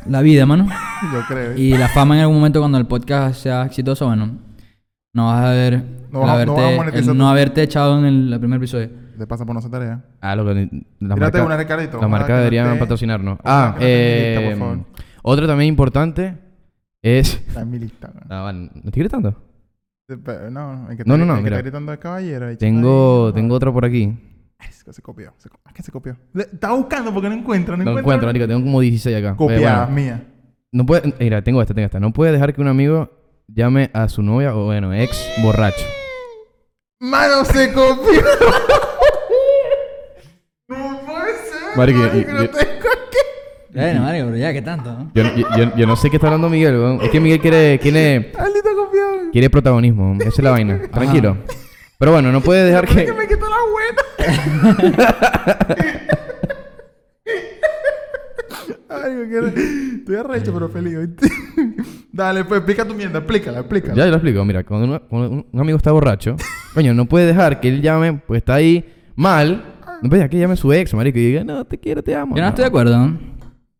[0.08, 0.68] La vida, mano.
[1.12, 1.56] Yo creo.
[1.56, 4.38] Y la fama en algún momento cuando el podcast sea exitoso, bueno,
[5.14, 7.62] no vas a ver No el vas- no haberte, vas a monetizar el no haberte
[7.62, 8.90] echado en el, el primer episodio.
[9.18, 10.04] Te pasa por no hacer tarea.
[10.20, 10.52] Ah, lo que...
[11.00, 12.00] La Tírate marca, una, Ricardito.
[12.00, 13.38] la marca que no debería patrocinarnos.
[13.44, 14.56] Ah, no eh...
[14.58, 14.78] lista.
[15.22, 16.38] Otra también importante
[17.02, 17.34] es...
[17.46, 18.08] Está en mi lista.
[18.14, 18.24] man.
[18.30, 19.36] Ah, vale, ¿no estoy gritando?
[20.50, 21.56] No, el que No, está, no, no, el que mira.
[21.56, 22.56] está gritando el caballero.
[22.58, 24.14] Tengo, ahí, tengo otra por aquí.
[24.64, 25.35] Ay, se se copió.
[25.38, 26.16] Se, co- es que se copió.
[26.35, 27.77] Le- Estaba buscando porque no encuentro.
[27.77, 28.33] No, No encuentro.
[28.33, 29.33] Tengo como 16 acá.
[29.33, 30.25] Bueno, mía.
[30.70, 31.12] no puede...
[31.18, 31.98] Mira, tengo esta, tengo esta.
[32.01, 33.11] No puede dejar que un amigo
[33.48, 35.85] llame a su novia o, bueno, ex borracho.
[37.01, 38.22] Mano, se copió.
[40.68, 41.77] no puede ser.
[41.77, 42.59] Marico, marico, y- no y- tengo
[43.11, 44.92] que- Bueno, Mario, pero ya, ¿qué tanto?
[44.92, 45.11] no?
[45.14, 47.01] Yo, yo, yo- yo no sé qué está hablando Miguel, weón.
[47.03, 48.33] Es que Miguel quiere, quiere,
[49.33, 50.14] quiere protagonismo.
[50.20, 50.81] Esa es la vaina.
[50.92, 51.38] Tranquilo.
[51.98, 53.05] Pero bueno, no puede dejar Es que...
[53.07, 54.01] que me quitó la buena.
[58.88, 59.46] Ay, yo quiero...
[59.48, 60.96] Estoy arrecho, pero feliz.
[60.96, 61.28] ¿oíste?
[62.12, 63.18] Dale, pues explica tu mierda.
[63.18, 63.94] Explícala, explícala.
[63.94, 64.44] Ya yo lo explico.
[64.44, 66.37] Mira, cuando, uno- cuando un, amigo está borracho,
[66.74, 69.64] coño, no puede dejar que él llame, pues está ahí mal.
[70.02, 72.14] No puede dejar que llame a su ex, marico, y diga, no, te quiero, te
[72.14, 72.37] amo.
[72.37, 72.98] Yo no estoy de acuerdo.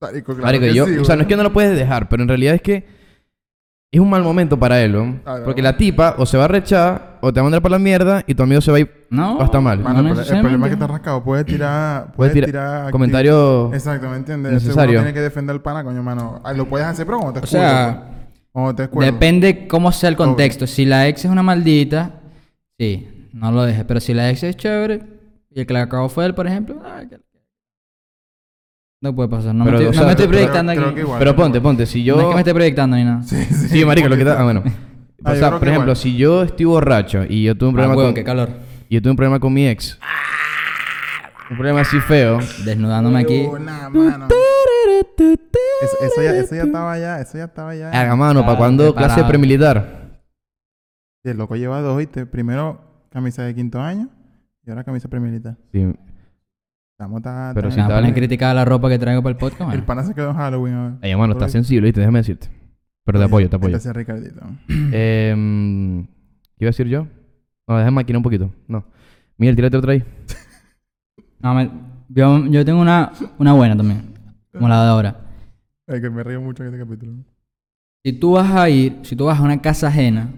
[0.01, 2.09] Marico, claro Marico, que yo, sí, o sea, no es que no lo puedes dejar,
[2.09, 2.85] pero en realidad es que
[3.91, 5.21] es un mal momento para él.
[5.27, 5.41] Ah.
[5.45, 7.79] Porque la tipa o se va a rechar o te va a mandar para la
[7.79, 9.39] mierda y tu amigo se va a ir No.
[9.39, 9.79] o está mal.
[9.79, 11.23] Mano, No el, pro- el problema es que está rascado.
[11.25, 12.13] Puedes tirar...
[12.13, 12.91] Puedes tirar tirar...
[12.91, 14.53] comentarios Exacto, ¿me entiendes?
[14.53, 14.99] necesario.
[14.99, 16.41] Uno tiene que defender al pana, coño, mano.
[16.45, 17.61] Ay, lo puedes hacer, pero cuando te O escucho.
[17.63, 18.09] sea,
[18.53, 18.77] pues.
[18.77, 19.07] Te escucho.
[19.07, 20.67] depende cómo sea el contexto.
[20.67, 22.21] Si la ex es una maldita,
[22.79, 23.85] sí, no lo dejes.
[23.85, 25.01] Pero si la ex es chévere
[25.51, 27.19] y el que la acabó fue él, por ejemplo, ah, que-
[29.01, 29.55] no puede pasar.
[29.55, 30.95] No Pero, me o estoy, sea, no me estoy pero- proyectando creo aquí.
[30.95, 31.19] que igual.
[31.19, 32.15] Pero ponte, ponte, si yo...
[32.17, 33.23] No es que me esté proyectando ni nada.
[33.23, 33.69] Sí, sí.
[33.69, 34.41] Sí, marico, lo que está...
[34.41, 34.63] Ah, bueno.
[35.25, 35.97] Ah, o yo sea, por ejemplo, igual.
[35.97, 38.15] si yo estoy borracho y yo tuve un Ah, problema huevo, con...
[38.15, 38.49] qué calor.
[38.89, 39.99] Y yo tuve un problema con mi ex.
[41.51, 42.39] Un problema así feo.
[42.65, 43.47] Desnudándome aquí.
[43.47, 44.29] Mano.
[45.83, 47.91] Eso, eso ya, eso ya estaba ya, eso ya estaba ya.
[47.91, 49.15] Haga mano, ¿para Ah, cuándo preparado.
[49.15, 50.03] clase premilitar?
[51.25, 52.27] Sí, el loco lleva dos, ¿viste?
[52.27, 52.81] Primero
[53.11, 54.09] camisa de quinto año
[54.65, 55.57] y ahora camisa premilitar.
[55.73, 55.93] Sí.
[56.93, 59.83] Estamos ta, Pero si van a criticar la ropa que traigo para el podcast, El
[59.83, 60.75] pana se quedó en Halloween.
[60.75, 60.93] a ver.
[61.03, 62.01] Ay, mano, está sensible, ¿viste?
[62.01, 62.49] Déjame decirte.
[63.05, 63.77] Pero te apoyo, te apoyo.
[63.77, 64.41] Es Ricardito.
[64.69, 65.35] Eh,
[66.59, 67.07] ¿Qué iba a decir yo?
[67.67, 68.53] No, déjame maquinar un poquito.
[68.69, 68.85] No.
[69.37, 70.05] Miguel, tírate otra ahí.
[71.41, 71.71] No, me-
[72.09, 74.15] yo, yo tengo una, una buena también.
[74.53, 75.21] Como la de ahora.
[75.89, 77.13] Ay, que me río mucho en este capítulo.
[78.05, 80.29] Si tú vas a ir, si tú vas a una casa ajena,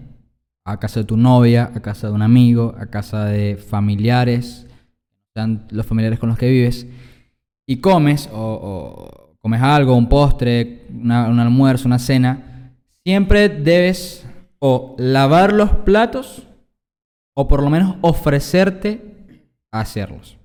[0.65, 4.67] a casa de tu novia, a casa de un amigo, a casa de familiares,
[5.35, 6.87] sean los familiares con los que vives,
[7.67, 8.39] y comes, o,
[9.33, 12.54] o comes algo, un postre, una- un almuerzo, una cena,
[13.05, 14.27] siempre debes
[14.59, 16.47] o lavar los platos
[17.37, 19.39] o por lo menos ofrecerte
[19.73, 20.39] a hacerlos.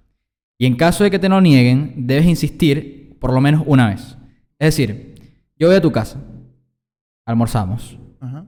[0.57, 4.17] Y en caso de que te lo nieguen, debes insistir por lo menos una vez.
[4.59, 5.15] Es decir,
[5.57, 6.19] yo voy a tu casa,
[7.25, 7.97] almorzamos.
[8.19, 8.45] Ajá.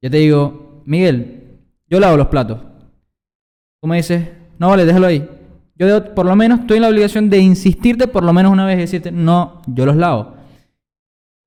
[0.00, 2.60] Yo te digo, Miguel, yo lavo los platos.
[3.82, 5.28] Tú me dices, no vale, déjalo ahí.
[5.74, 8.64] Yo debo- por lo menos estoy en la obligación de insistirte por lo menos una
[8.66, 10.34] vez y decirte, no, yo los lavo.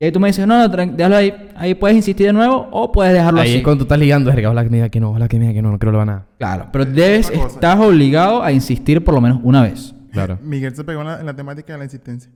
[0.04, 1.34] Y ahí tú me dices, no, no, déjalo ahí.
[1.56, 3.58] Ahí puedes insistir de nuevo o puedes dejarlo Ahí así.
[3.60, 5.44] es cuando tú estás ligando, verga, ojalá que me diga que no, ojalá que me
[5.44, 6.28] diga que no, no quiero lavar nada.
[6.40, 9.96] Claro, pero debes, estás obligado a insistir por lo menos una vez.
[10.12, 10.38] Claro.
[10.44, 12.30] Miguel se pegó en la, en la temática de la insistencia.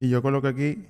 [0.00, 0.86] Y yo coloco aquí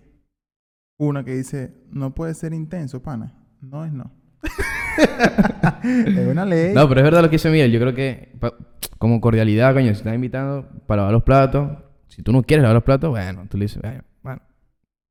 [0.99, 3.35] una que dice, no puede ser intenso, pana.
[3.61, 4.11] No es no.
[5.83, 6.73] es una ley.
[6.75, 7.71] No, pero es verdad lo que dice Miguel.
[7.71, 8.55] Yo creo que pa-
[8.99, 11.71] como cordialidad, coño, si estás invitando para lavar los platos,
[12.09, 14.05] si tú no quieres lavar los platos, bueno, tú le dices, "Ay, bueno,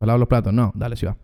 [0.03, 0.51] ¿para lavar los platos?
[0.53, 1.15] No, dale, si va.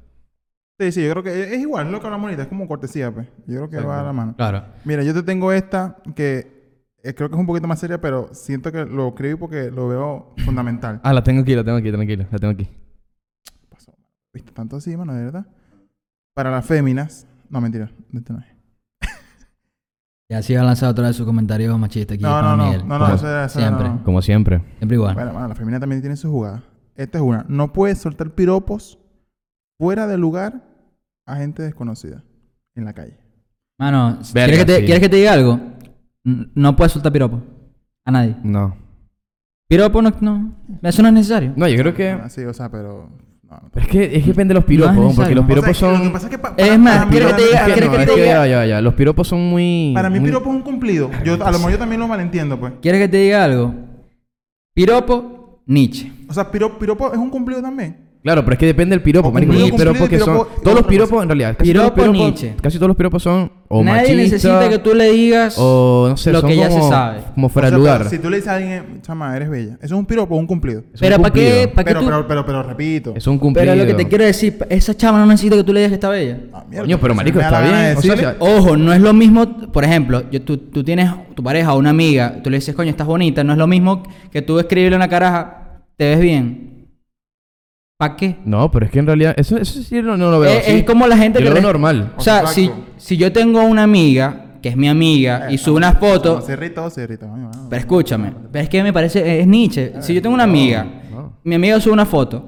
[0.80, 3.14] Sí, sí, yo creo que es, igual, es lo que hablamos ahorita, es como cortesía,
[3.14, 3.28] pues.
[3.46, 4.36] Yo creo que va a la mano.
[4.38, 4.64] Claro.
[4.86, 8.30] Mira, yo te tengo esta que eh, creo que es un poquito más seria, pero
[8.34, 11.02] siento que lo escribí porque lo veo fundamental.
[11.04, 12.70] Ah, la tengo aquí, la tengo aquí, tranquilo, la tengo aquí.
[13.70, 13.94] pasó?
[14.34, 15.14] ¿Viste tanto así, mano?
[15.14, 15.46] De verdad.
[16.34, 17.28] Para las féminas.
[17.50, 17.92] No, mentira.
[18.14, 18.46] Este no es.
[20.30, 22.24] Y así va a lanzar otra vez su comentario machista aquí.
[22.24, 22.72] No, no, no.
[22.72, 23.90] No, no, Como eso era- eso siempre.
[23.90, 24.04] no.
[24.06, 24.62] Como siempre.
[24.78, 25.16] Siempre igual.
[25.16, 26.62] Bueno, mano, la femina también tiene sus jugadas.
[27.00, 27.46] Esta es una.
[27.48, 29.00] No puedes soltar piropos
[29.80, 30.62] fuera de lugar
[31.26, 32.24] a gente desconocida
[32.76, 33.18] en la calle.
[33.80, 34.86] Mano, Verga, ¿quieres, que te, sí.
[34.86, 35.60] ¿quieres que te diga algo?
[36.26, 37.42] No puedes soltar piropo.
[38.06, 38.36] A nadie.
[38.44, 38.76] No.
[39.70, 40.54] Piropo no, no.
[40.82, 41.54] Eso no es necesario.
[41.56, 42.10] No, yo creo que...
[42.10, 43.10] Ah, Sí, o sea, pero.
[43.44, 43.82] No, no.
[43.82, 46.00] Es que, es que depende de los piropos, No porque los piropos O sea, son...
[46.00, 47.92] Lo que pasa es que pa- Es para- más, ¿quieres que te diga- ¿quieres no,
[47.98, 48.26] que te diga?
[48.26, 48.82] ya, ya, ya.
[48.82, 49.92] Los piropos son muy...
[49.96, 51.10] Para mí, muy- piropo es un cumplido.
[51.24, 52.74] Yo, a lo mejor yo también lo malentiendo, pues.
[52.82, 53.74] ¿Quieres que te diga algo?
[54.74, 55.39] Piropo,
[55.70, 56.12] Nietzsche.
[56.28, 58.10] O sea, piro- piropo es un cumplido también.
[58.22, 59.54] Claro, pero es que depende del piropo, O marico.
[59.54, 60.34] cumplido, Hay piropos cumplido, que son...
[60.46, 61.56] piropo, Todos los piropos, en realidad...
[61.58, 62.62] Casi Piropo todos los piropos, Nietzsche.
[62.62, 66.34] Casi todos los piropos son o Nadie necesita que tú le digas O, no sé,
[66.34, 67.20] lo son que ya se sabe.
[67.34, 67.98] Como fuera O sea, de lugar.
[68.00, 69.76] pero Si tú le dices a alguien, chama, eres bella.
[69.76, 70.82] ¿Eso es un piropo o un cumplido?
[70.94, 71.42] Es un Pero ¿para qué?
[71.46, 71.74] cumplido.
[71.76, 72.06] ¿Para qué Pero, tú?
[72.08, 73.14] pero, pero, pero, repito.
[73.16, 73.72] Es un cumplido.
[73.72, 75.96] Pero lo que te quiero decir, esa chama no necesita que tú le digas que
[75.96, 76.40] está bella.
[76.52, 77.94] Ah, mierda, Coño, pero marico, me da está la gana bien.
[77.94, 80.84] de O sea, decirle- ya- Ojo, no es lo mismo, por ejemplo, yo- tú, tú
[80.84, 83.68] tienes tu pareja o una amiga, tú le dices, coño, estás bonita, no es lo
[83.68, 85.59] mismo que tú escribirle a una caraja,
[86.00, 86.88] te ves bien.
[87.98, 88.38] ¿Para qué?
[88.46, 89.34] No, pero es que en realidad...
[89.36, 90.78] Eso, eso sí no, no lo veo Es, así.
[90.78, 91.50] es como la gente Yo que...
[91.50, 92.14] lo veo normal.
[92.16, 92.54] O sea, Exacto.
[92.56, 96.54] si si yo tengo una amiga, que es mi amiga, y sube unas fotos, Se
[96.54, 97.28] irritó, se irritó.
[97.70, 100.02] Pero escúchame, pero es que me parece, es Nietzsche.
[100.02, 101.34] Si yo tengo una amiga, no.
[101.44, 102.46] mi amiga sube una foto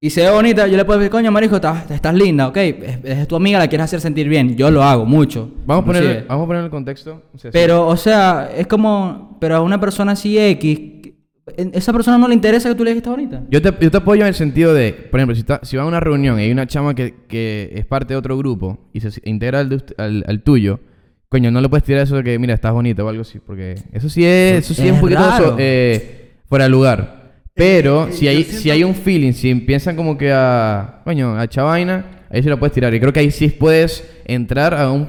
[0.00, 2.98] y se ve bonita, yo le puedo decir, coño, marico, estás, estás linda, ok, es,
[3.04, 4.56] es tu amiga, la quieres hacer sentir bien.
[4.56, 5.50] Yo lo hago mucho.
[5.66, 7.22] Vamos a poner, vamos a poner el contexto.
[7.34, 7.52] O sea, sí.
[7.52, 11.12] Pero, o sea, es como, pero a una persona así X,
[11.56, 13.42] esa persona no le interesa que tú le digas que está bonita.
[13.50, 15.82] Yo te, yo te apoyo en el sentido de, por ejemplo, si, está- si va
[15.82, 19.00] a una reunión y hay una chama que, que es parte de otro grupo y
[19.00, 20.80] se integra al, al, al tuyo,
[21.28, 23.74] coño, no le puedes tirar eso de que, mira, estás bonita o algo así, porque
[23.92, 25.44] eso sí es, eso sí es, Es un poquito raro.
[25.50, 27.18] so- eh, fuera de lugar.
[27.54, 31.36] Pero eh, si yo hay, si hay un feeling, si empiezan como que a, coño,
[31.36, 32.94] a chavaina, ahí sí la puedes tirar.
[32.94, 35.08] Y creo que ahí sí puedes entrar a un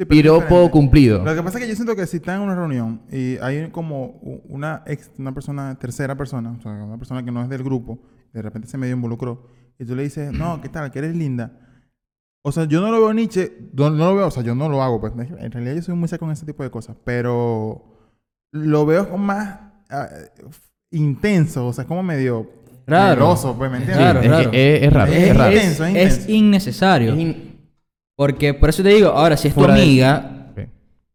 [0.00, 0.70] Sí, piropo diferente.
[0.70, 1.24] cumplido.
[1.24, 3.68] Lo que pasa es que yo siento que si estás en una reunión y hay
[3.70, 7.62] como una ex, una persona, tercera persona, o sea, una persona que no es del
[7.62, 7.98] grupo,
[8.32, 9.46] de repente se medio involucró,
[9.78, 10.90] y tú le dices, no, ¿qué tal?
[10.90, 11.52] Que eres linda.
[12.42, 14.70] O sea, yo no lo veo Nietzsche, no, no lo veo, o sea, yo no
[14.70, 17.84] lo hago, pues en realidad yo soy muy seco en ese tipo de cosas, pero
[18.52, 19.60] lo veo como más
[19.90, 20.08] ah,
[20.90, 22.50] intenso, o sea, es como medio
[22.86, 23.36] Raro.
[23.58, 23.96] pues, ¿me entiendes?
[23.96, 24.50] Claro, es, claro.
[24.50, 25.52] que es, es raro, es, Es raro.
[25.52, 27.12] intenso, es innecesario.
[27.12, 27.49] Es in-
[28.20, 30.36] Porque por eso te digo, ahora, si es tu Fuera de- amiga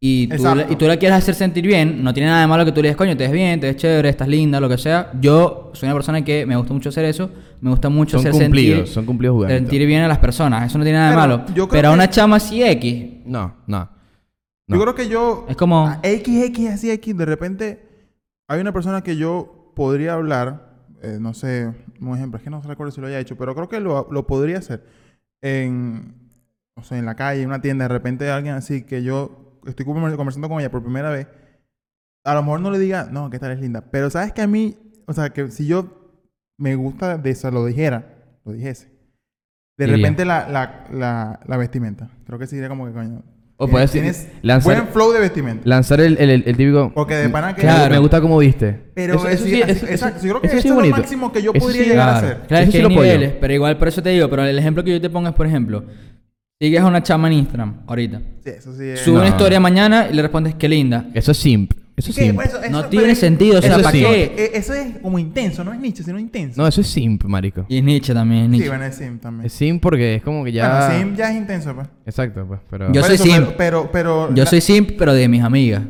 [0.00, 0.66] y tú, Exacto.
[0.66, 2.82] le- y tú la quieres hacer sentir bien, no tiene nada de malo que tú
[2.82, 5.12] le digas, coño, te ves bien, te ves chévere, estás linda, lo que sea.
[5.20, 8.42] Yo soy una persona que me gusta mucho hacer eso, me gusta mucho Son hacer
[8.42, 10.66] cumplidos, sentir, son cumplidos sentir bien a las personas.
[10.66, 11.46] Eso no tiene nada de Pero malo.
[11.54, 13.88] yo creo Pero a que- una chama así X, No, no.
[14.66, 15.86] Yo creo que yo es como...
[15.86, 17.86] a XX así X, de repente
[18.48, 22.60] hay una persona que yo podría hablar, eh, no sé, un ejemplo, es que no
[22.62, 24.84] recuerdo si lo haya hecho, pero creo que lo, lo podría hacer
[25.40, 26.25] en,
[26.78, 29.86] o sea, en la calle, en una tienda, de repente alguien así que yo estoy
[29.86, 31.26] conver- conversando con ella por primera vez,
[32.24, 34.46] a lo mejor no le diga, no, que tal es linda, pero sabes que a
[34.46, 36.22] mí, o sea, que si yo
[36.58, 38.88] me gusta de eso, lo dijera, lo dijese.
[39.78, 39.96] De Diría.
[39.96, 42.08] repente la, la, la, la vestimenta.
[42.26, 43.22] Creo que sería como que coño.
[43.58, 45.62] O puedes tienes lanzar- buen flow de vestimenta.
[45.66, 46.92] Lanzar el, el, el- el típico.
[46.94, 47.90] Porque de pana que- Claro.
[47.92, 48.72] Me gusta cómo viste.
[48.94, 50.18] Pero Eso- eso, sí, sí- así- eso- exacto.
[50.18, 52.08] eso- Yo creo que eso sí es lo máximo que yo Eso podría sí- llegar
[52.08, 52.46] a Claro, hacer.
[52.46, 53.12] claro, Eso es sí que hay apoyo.
[53.12, 55.34] niveles, pero igual por eso te digo, pero el ejemplo que yo te pongo es,
[55.34, 55.84] por ejemplo,
[56.60, 59.00] sigues a una chama en Instagram ahorita, Sí, eso sí es.
[59.00, 59.28] sube una No.
[59.30, 61.06] historia mañana y le respondes qué linda.
[61.14, 61.72] Eso es simp.
[61.96, 62.24] Eso es ¿Qué?
[62.24, 62.34] simp.
[62.36, 64.00] Pues eso- No eso- tiene pero- sentido, o sea, Eso ¿para sí.
[64.04, 64.24] qué?
[64.36, 66.60] Eh, Eso es como intenso, no es Nietzsche, sino intenso.
[66.60, 67.64] No, eso es simp, marico.
[67.68, 68.68] Y es Nietzsche también, es sí, Nietzsche.
[68.68, 69.46] bueno, es Sim también.
[69.46, 70.88] Es simp porque es como que ya.
[70.88, 71.88] Bueno, Sim ya es intenso, pues.
[72.04, 72.60] Exacto, pues.
[72.70, 72.92] Pero.
[72.92, 73.36] Yo Por soy eso, simp.
[73.56, 75.82] Pero, pero, pero Yo la- soy simp, pero de mis amigas.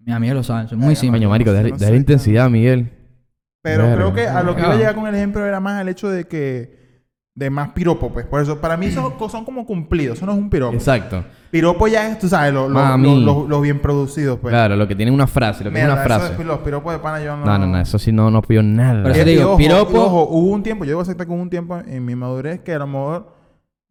[0.00, 1.14] Mis amigas lo saben, soy muy simp.
[1.14, 2.90] Coño, marico, no sé, dale, no dale sé, intensidad, Miguel.
[3.62, 3.96] Pero Verga.
[3.96, 4.76] creo que a lo que iba a Ah.
[4.76, 6.83] llegar con el ejemplo era más el hecho de que.
[7.36, 8.26] De más piropo, pues.
[8.26, 10.18] Por eso, para mí, esos co- son como cumplidos.
[10.18, 10.74] Eso no es un piropo.
[10.74, 11.24] Exacto.
[11.50, 13.24] Piropo ya es, tú sabes, los lo, Mami.
[13.24, 14.52] lo- lo- lo bien producidos, pues.
[14.52, 16.36] Claro, lo que tiene una frase, lo que Mierda, es una eso frase.
[16.38, 17.44] de- los piropos de pana yo no.
[17.44, 19.02] No, no, no, eso sí no, no apoyo nada.
[19.02, 21.32] Por eso Y te digo, ojo, piropo- ojo, hubo un tiempo, yo debo aceptar que
[21.32, 23.33] hubo un tiempo en mi madurez que a lo mejor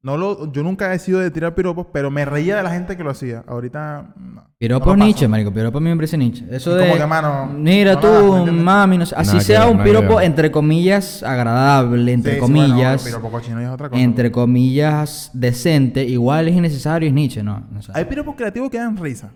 [0.04, 2.98] no lo, yo nunca he sido de tirar piropos, pero me reía de la gente
[2.98, 3.44] que lo hacía.
[3.48, 4.44] Ahorita no.
[4.58, 5.52] Piropo no marico.
[5.54, 6.46] Piropo a mí me parece Nietzsche.
[6.52, 6.89] Eso Es de...
[6.89, 9.16] como que, mano, Mira no tú, mami, no sé.
[9.18, 13.32] Así que sea un que piropo, entre comillas, agradable, entre Sí, sí, bueno, comillas, piropo
[13.32, 14.02] cochino ya es otra cosa.
[14.02, 17.63] entre comillas, decente, igual es innecesario, es Nietzsche, ¿no?
[17.94, 19.32] Hay piropos creativos que dan risa,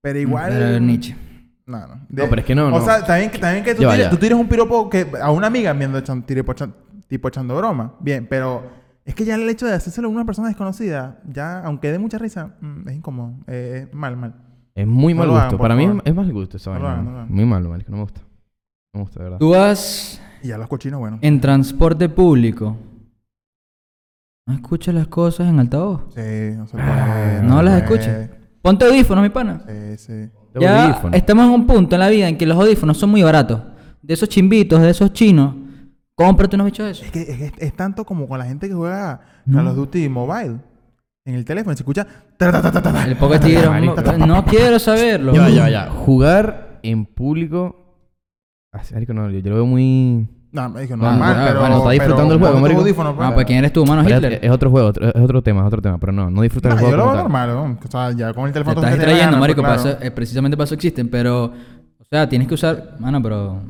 [0.00, 0.50] pero igual...
[0.52, 1.16] pero es Nietzsche.
[1.66, 1.94] No, no.
[2.08, 2.84] No, pero es que no, O no.
[2.84, 5.72] sea, también, que- también que tú, tires, tú tires un piropo que a una amiga
[5.72, 6.54] viendo tipo,
[7.08, 7.94] tipo echando broma.
[8.00, 11.92] Bien, pero es que ya el hecho de hacérselo a una persona desconocida, ya, aunque
[11.92, 13.34] dé mucha risa, mm, es incómodo.
[13.46, 14.34] Eh, es mal, mal.
[14.74, 15.44] Es muy No mal gusto.
[15.46, 16.02] hagan, Para mí es, favor.
[16.06, 17.00] es mal gusto esa No lo vaina.
[17.02, 17.34] hagan, no.
[17.34, 17.90] Muy malo, marico.
[17.90, 18.20] No me gusta.
[18.92, 19.38] No me gusta, de verdad.
[19.38, 21.18] Tú vas Y ya los cochinos, bueno.
[21.20, 22.76] en transporte público.
[24.46, 26.02] No escuchas las cosas en altavoz.
[26.14, 26.20] Sí,
[26.56, 27.42] no se puede.
[27.42, 28.30] no se las escuchas.
[28.60, 29.62] Ponte audífonos, mi pana.
[29.66, 30.30] Sí, sí.
[30.60, 33.60] Ya estamos en un punto en la vida en que los audífonos son muy baratos.
[34.02, 35.54] De esos chimbitos, de esos chinos,
[36.16, 37.06] cómprate unos bichos de esos.
[37.06, 39.58] Es que es, es- es tanto como con la gente que juega No.
[39.58, 40.56] Call of Duty Mobile.
[41.26, 42.06] En el teléfono se escucha.
[42.38, 43.34] El poco
[43.70, 43.96] Marico.
[44.18, 45.32] no, no quiero saberlo.
[45.32, 45.86] Ya, ya, ya.
[45.90, 47.80] Jugar en público.
[48.72, 50.28] Ah, sí, marico, no, yo, yo lo veo muy.
[50.52, 51.60] No, me dijo Bueno, normal, bueno, pero.
[51.60, 52.80] bueno, está disfrutando pero el juego, marico.
[52.80, 53.28] audífonos, pues.
[53.28, 54.02] Ah, pues ¿quién eres tú, mano?
[54.04, 54.44] Pero es, Hitler?
[54.44, 55.98] es otro juego, otro- es otro tema, es otro tema.
[55.98, 57.04] Pero no, no disfrutas No, el yo juego.
[57.06, 57.78] lo veo normal, ¿no?
[57.82, 59.62] O sea, ya con el Te teléfono estás tú te ganas, marico.
[59.62, 59.96] pues, para claro.
[59.98, 61.44] eso- eh, precisamente para eso existen, pero...
[61.46, 62.96] O sea, tienes que usar...
[63.00, 63.62] Mano, pero...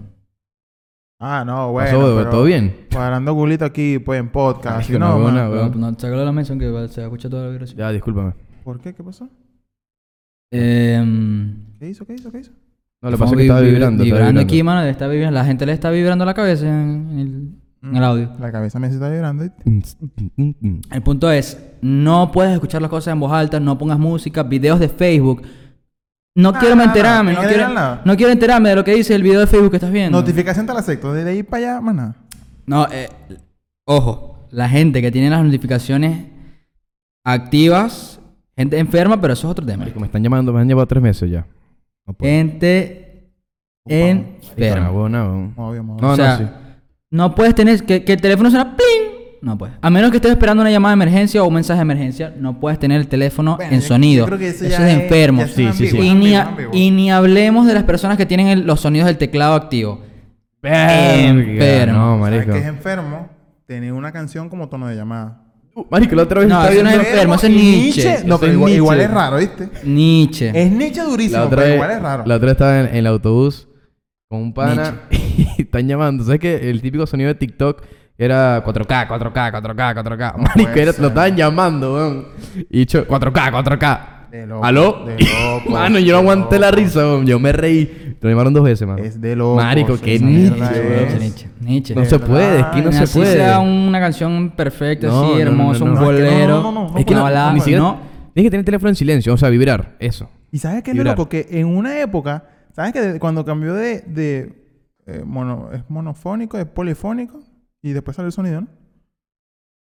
[1.20, 2.16] Ah, no, Pasó, bueno.
[2.18, 2.87] pero ¿Todo bien?
[2.92, 4.87] Cuadrando culito aquí, pues en podcast.
[4.87, 5.81] ¿sí no no, weón.
[5.81, 7.79] No, sácalo de la mención que se escucha toda la vibración.
[7.79, 8.35] Ya, discúlpame.
[8.64, 8.94] ¿Por qué?
[8.94, 9.29] ¿Qué pasó?
[10.53, 11.05] Eh,
[11.79, 12.07] ¿Qué hizo?
[12.07, 12.31] ¿Qué hizo?
[12.31, 12.53] ¿Qué hizo?
[13.03, 14.05] No, lo es que estaba vi- vi- vibrando.
[14.05, 14.40] Vibrando vibrando.
[14.40, 14.83] aquí, mano.
[14.87, 15.35] Está vibrando.
[15.38, 17.48] La gente le está vibrando la cabeza en, en el,
[17.90, 18.31] en el audio.
[18.40, 19.44] La cabeza me está vibrando.
[19.64, 24.81] El punto es, no puedes escuchar las cosas en voz alta, no pongas música, videos
[24.81, 25.42] de Facebook.
[26.37, 28.03] No Ah, quiero enterarme, en no, quiero, nada.
[28.05, 30.18] no quiero enterarme de lo que dice el video de Facebook que estás viendo.
[30.18, 31.12] Notificación te la acepto.
[31.12, 32.16] Desde ahí para allá, más nada.
[32.66, 33.09] No, eh,
[33.85, 36.27] ojo, la gente que tiene las notificaciones
[37.25, 38.20] activas
[38.57, 39.79] Gente enferma, pero eso es otro tema.
[39.79, 41.44] Marico, me están llamando, me han llevado tres meses ya.
[42.07, 42.14] No.
[42.20, 43.33] Gente
[43.85, 44.88] enferma.
[44.90, 45.68] No,
[46.12, 46.44] o sea, no, sí.
[47.11, 49.13] no puedes tener que, que el teléfono suena ¡pling!
[49.45, 49.77] No puedes.
[49.83, 52.59] A menos que estés esperando una llamada de emergencia o un mensaje de emergencia, no
[52.59, 54.23] puedes tener el teléfono Bueno, en yo- sonido.
[54.25, 55.43] yo creo que eso, eso es ya de es- enfermo.
[55.43, 55.99] ya Sí, sí, sí.
[55.99, 59.19] Y, ni, ambiguo, y ni hablemos de las personas que tienen el- los sonidos del
[59.19, 60.01] teclado activo.
[60.63, 61.93] Enfermo.
[61.99, 62.53] No, ¿Sabes marico.
[62.53, 63.29] que es enfermo?
[63.67, 65.41] Tener una canción como tono de llamada.
[65.75, 68.19] Uh, Marico, la otra vez No, estaba eso no es viendo- enfermo, eso es Nietzsche.
[68.27, 69.69] No, pero es igual, es raro, ¿viste?
[69.85, 70.53] Nietzsche.
[70.55, 72.23] Es Nietzsche durísimo, La otra, pero vez, igual es raro.
[72.27, 73.69] la otra vez estaba en, en el autobús
[74.29, 76.23] con un pana y están llamando.
[76.25, 76.71] ¿Sabes qué?
[76.71, 77.83] El típico sonido de TikTok
[78.16, 80.37] era 4K, 4K, 4K, 4K.
[80.37, 82.27] No Marico, era- lo estaban llamando, weón.
[82.70, 84.00] Y dicho 4K, 4K.
[84.31, 85.05] De loco, ¿Aló?
[85.07, 87.27] de loco, Mano, yo no aguanté la risa, weón.
[87.27, 88.16] Yo me reí.
[88.20, 88.98] Lo llamaron dos veces, man.
[88.98, 89.57] Es de loco.
[89.57, 91.94] Marico, qué esa Nietzsche, Nietzsche.
[91.94, 93.35] No de se verdad, puede, es que no se Así puede.
[93.35, 96.11] sea una canción perfecta, No, así, no, no, hermoso, no, un no.
[96.11, 96.48] Es que no, bolero.
[96.48, 97.83] no, no, no, no es que no, ni siquiera...
[97.83, 98.00] no.
[98.33, 99.94] Tienes que tener el teléfono en silencio, o sea, vibrar.
[100.00, 100.29] Eso.
[100.50, 101.29] Y sabes qué es lo loco?
[101.29, 104.64] Que en una época, ¿sabes que cuando cambió de, de
[105.07, 107.40] eh, mono, es monofónico, es polifónico
[107.85, 108.66] y después salió el sonido, ¿no?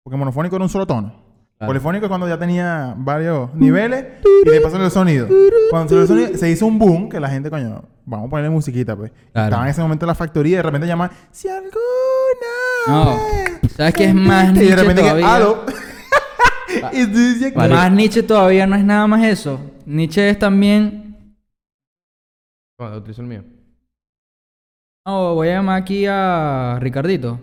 [0.02, 1.12] Porque monofónico era un solo tono.
[1.58, 1.68] Claro.
[1.68, 4.06] Polifónico es cuando ya tenía varios niveles
[4.46, 5.28] y después salió el sonido.
[5.68, 8.48] Cuando salió el sonido, se hizo un boom que la gente, coño, vamos a ponerle
[8.48, 9.12] musiquita, pues.
[9.32, 9.48] Claro.
[9.48, 11.76] Estaba en ese momento en la factoría y de repente llaman, si alguna
[12.86, 13.04] No.
[13.04, 15.34] vez ¿Sabes qué es más Y de repente que, todavía?
[15.34, 15.64] "Aló".
[16.92, 17.74] y tú dices, Vale.
[17.74, 19.60] Más Nietzsche todavía no es nada más eso.
[19.84, 21.34] Nietzsche es también...
[22.78, 23.44] Toma, utilizo el mío.
[25.06, 27.38] No, voy a llamar aquí a Ricardito.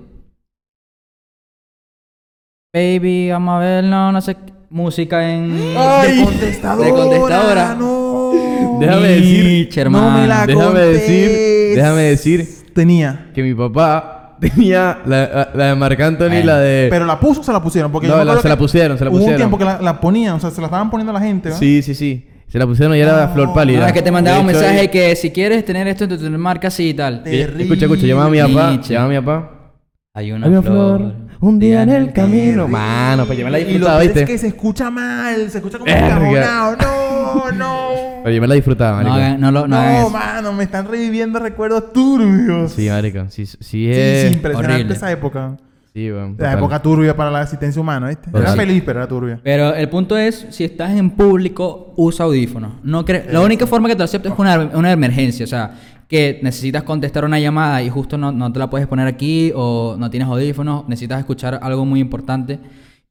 [2.78, 4.36] Baby, vamos a ver, no, no sé.
[4.36, 5.58] qué- Música en...
[5.78, 6.18] ¡Ay!
[6.18, 6.86] De contestadora.
[6.88, 7.76] De contestadora.
[7.80, 8.32] No.
[8.82, 10.20] Déjame decir- Nietzsche, No hermano.
[10.22, 11.76] me la Déjame decir- contés.
[11.76, 13.32] déjame decir- Tenía.
[13.34, 16.46] Que mi papá tenía la, la- de Marc Anthony, Bueno.
[16.46, 16.88] la de...
[16.90, 17.92] Pero la puso o se la pusieron.
[17.92, 19.40] Porque No, yo me la- se la pusieron, se la Hubo un pusieron.
[19.40, 21.56] tiempo que la, la ponían, o sea, se la estaban poniendo a la gente, ¿no?
[21.58, 22.28] Sí, sí, sí.
[22.50, 23.88] Se la pusieron y era No, flor No, pálida.
[23.88, 26.68] es que te mandaba un mensaje ahí- que si quieres tener esto en tu marca
[26.68, 27.24] así y tal.
[27.24, 28.80] Te- Ella- Escucha, escucha, llamaba a mi papá.
[28.88, 29.52] Llamaba a mi papá.
[30.18, 32.68] Hay Hay una flor, un día en el camino.
[32.68, 34.22] Mano, pues yo me la Y lo ¿viste?
[34.22, 36.08] es que se escucha mal, se escucha como Verga.
[36.18, 36.76] encajonado.
[36.78, 37.88] No, no.
[38.24, 39.16] Pero yo me la disfrutaba, No, marico.
[39.28, 40.10] hagan- no, lo, no, No, eso.
[40.10, 42.72] mano, me están reviviendo recuerdos turbios.
[42.72, 43.26] Sí, marico.
[43.30, 44.22] Sí, sí, Sí, es...
[44.30, 44.94] sí, impresionante horrible.
[44.96, 45.58] esa época.
[45.94, 46.32] Sí, weón.
[46.32, 46.58] La total.
[46.58, 48.32] época turbia para la asistencia humana, ¿viste?
[48.34, 49.40] Era feliz, pero era turbia.
[49.44, 52.72] Pero el punto es, si estás en público, usa audífonos.
[52.84, 55.44] No cre- la única forma que te lo acepto es una, una emergencia.
[55.44, 55.72] O sea,
[56.08, 59.96] que necesitas contestar una llamada y justo no, no te la puedes poner aquí o
[60.00, 62.60] no tienes audífonos, necesitas escuchar algo muy importante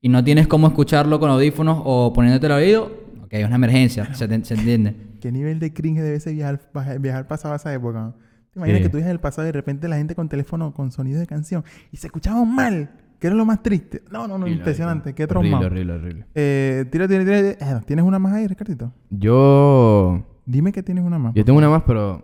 [0.00, 2.84] y no tienes cómo escucharlo con audífonos o poniéndote el oído,
[3.24, 4.96] ok, es una emergencia, se, te- se entiende.
[5.20, 6.60] ¿Qué nivel de cringe debe ser viajar,
[7.00, 8.14] viajar pasado a esa época?
[8.52, 8.82] ¿Te imaginas Sí.
[8.84, 11.26] que tú viajas el pasado y de repente la gente con teléfono con sonido de
[11.26, 12.90] canción y se escuchaba mal?
[13.18, 14.02] Que era lo más triste.
[14.10, 15.14] No, no, no, Horrible, impresionante.
[15.14, 15.66] Qué horrible, traumado.
[15.66, 16.26] Horrible, horrible.
[16.34, 17.38] Eh, tira, tira, tira.
[17.40, 17.56] eh,
[17.86, 18.92] ¿Tienes una más ahí, Ricardito?
[19.10, 20.22] Yo...
[20.44, 21.34] Dime que tienes una más.
[21.34, 22.22] Yo tengo una más, pero...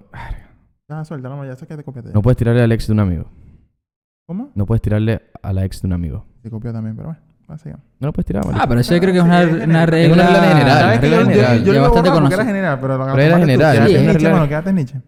[1.01, 2.13] Ah, ya sé que te copiaste.
[2.13, 3.27] No puedes tirarle al ex de un amigo.
[4.27, 4.51] ¿Cómo?
[4.55, 6.25] No puedes tirarle a la ex de un amigo.
[6.43, 7.21] Se copió también, pero bueno.
[7.51, 7.77] Va a seguir.
[7.99, 8.63] No lo puedes tirar, marico.
[8.63, 9.89] Ah, pero eso yo creo que es una, Sí, es una general.
[9.89, 10.79] regla, Es una regla general.
[10.79, 11.59] ¿Sabes que regla yo, yo- general.
[11.59, 12.45] yo, ya lo bastante porque era conocida.
[12.45, 13.41] general, pero lo Regla tomaste tú.
[13.51, 15.01] general, Quédate sí, es Nietzsche, regla- mano, quédate en Nietzsche.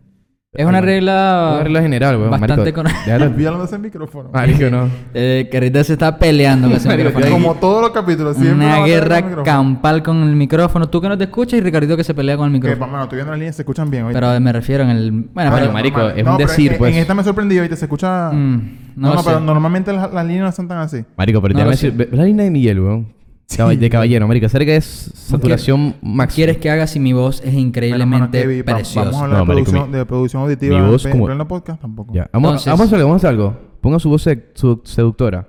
[0.56, 1.50] Es una regla...
[1.54, 2.30] Una regla general, weón.
[2.30, 2.82] bastante marico.
[2.82, 4.28] con- Déjalo- Olvídalo de ese micrófono.
[4.32, 4.88] Marico, no.
[5.12, 7.32] Eh, que ahorita se está peleando con ese Marico, micrófono.
[7.34, 8.36] Como todos los capítulos.
[8.36, 10.88] Siempre Una guerra campal con el micrófono.
[10.88, 12.92] Tú que no te escuchas y Ricardito que se pelea con el Que, micrófono.
[12.92, 14.04] mano, estoy viendo las líneas, se escuchan bien.
[14.04, 14.20] ¿oíste?
[14.20, 15.10] Pero me refiero en el...
[15.10, 16.18] Bueno, Bueno, pero- marico, normal.
[16.18, 16.94] es un No, pero decir, en- pues.
[16.94, 17.76] En esta me sorprendió, ¿viste?
[17.76, 18.30] Se escucha...
[18.30, 19.28] Mm, no, no, no, sé.
[19.30, 21.04] pero normalmente las, las líneas no son tan así.
[21.16, 21.86] Marico, pero No te lo voy a sé.
[21.86, 21.98] decir...
[21.98, 23.08] ve- ve La línea de Miguel, weón.
[23.48, 24.48] De caballero, marico.
[24.48, 26.34] Cerca es saturación máxima.
[26.34, 29.04] ¿Quieres que haga si mi voz es increíblemente Kevin, va- preciosa?
[29.10, 30.80] Vamos a hablar No, de, marico, producción, mi- de producción auditiva.
[30.80, 32.14] mi voz en como- pleno podcast tampoco.
[32.14, 32.28] Ya.
[32.32, 33.56] Vamos, Entonces- vamos a hacer algo, vamos a hacer algo.
[33.80, 35.48] Ponga su voz su- seductora.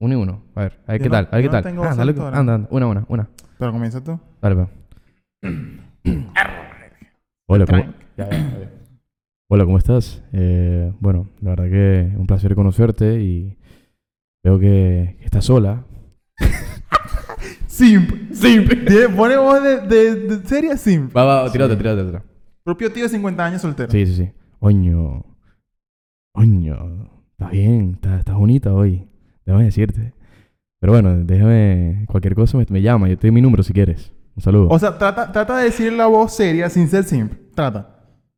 [0.00, 0.42] Uno y uno.
[0.54, 1.28] A ver, a ver qué no- tal.
[1.30, 1.62] A ver qué no tal.
[1.62, 2.68] tengo Ah, voz dale, anda, anda.
[2.70, 3.28] Una, una, una.
[3.58, 4.18] Pero comienza tú.
[4.42, 4.68] Dale, pa.
[7.48, 7.84] Hola, ¿cómo?
[9.48, 10.22] Hola, ¿cómo estás?
[10.32, 13.56] Eh, bueno, la verdad que un placer conocerte y
[14.42, 15.84] veo que estás sola.
[17.76, 18.32] Simp.
[18.32, 18.72] Simp.
[19.16, 21.14] Pone voz de, de, de seria simp.
[21.14, 22.24] Va, va, tírate, tírate, tírate.
[22.64, 23.90] Propio tío de 50 años soltero.
[23.92, 24.30] Sí, sí, sí.
[24.60, 25.24] Oño.
[26.32, 27.10] Oño.
[27.32, 29.06] Estás bien, estás, estás bonita hoy.
[29.44, 30.14] Déjame decirte.
[30.80, 32.06] Pero bueno, déjame.
[32.08, 33.08] Cualquier cosa me, me llama.
[33.08, 34.10] Yo te doy mi número si quieres.
[34.34, 34.68] Un saludo.
[34.70, 37.34] O sea, trata, trata de decir la voz seria sin ser simp.
[37.54, 37.95] Trata.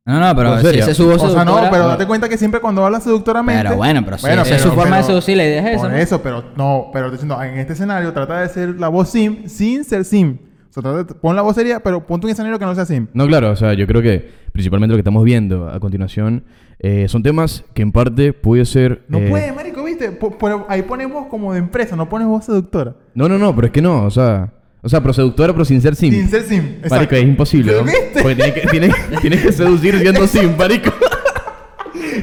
[0.09, 0.81] No, no, pero ¿En si serio?
[0.81, 3.63] esa es su voz O sea, no, pero date cuenta que siempre cuando hablas seductoramente.
[3.63, 5.81] Pero bueno, pero si Bueno, esa es su forma de seducir, la idea es esa.
[5.83, 5.97] Por ¿no?
[5.97, 9.45] eso, pero no, pero estoy diciendo, en este escenario trata de ser la voz simp
[9.45, 10.41] sin ser simp.
[10.69, 12.85] O sea, trata de- pon la voz seria, pero ponte un escenario que no sea
[12.85, 13.11] simp.
[13.13, 16.43] No, claro, o sea, yo creo que principalmente lo que estamos viendo a continuación
[16.79, 19.03] eh, son temas que en parte puede ser.
[19.09, 20.11] No eh, puede, marico, ¿viste?
[20.39, 22.95] Pero ahí ponemos como de empresa, no pones voz seductora.
[23.13, 25.81] No, no, no, pero es que no, o sea, O sea, pero seductora, pero sin
[25.81, 26.11] ser sim.
[26.13, 26.57] Sin ser sim.
[26.61, 27.15] Marico, exacto.
[27.15, 27.85] es imposible, ¿Lo ¿no?
[27.85, 28.21] viste?
[28.21, 30.91] Porque tienes que, tienes, tienes que seducir siendo sim, marico.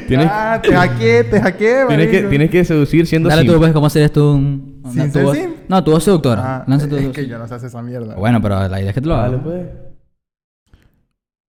[0.07, 2.29] tienes, Ah, te hackeé, te hackeé, tienes, que, marico.
[2.29, 3.51] tienes que seducir siendo Dale sim.
[3.51, 4.31] tú, pues, ¿cómo serías tú?
[4.33, 5.51] un- ¿Sin ser voz- sim?
[5.69, 6.57] No, tu voz seductora.
[6.57, 7.13] Ah, Lanza tu es voz.
[7.13, 8.15] que yo no sé hacer esa mierda.
[8.15, 9.31] Bueno, pero la idea es que te lo hagas.
[9.33, 9.65] Dale, pues.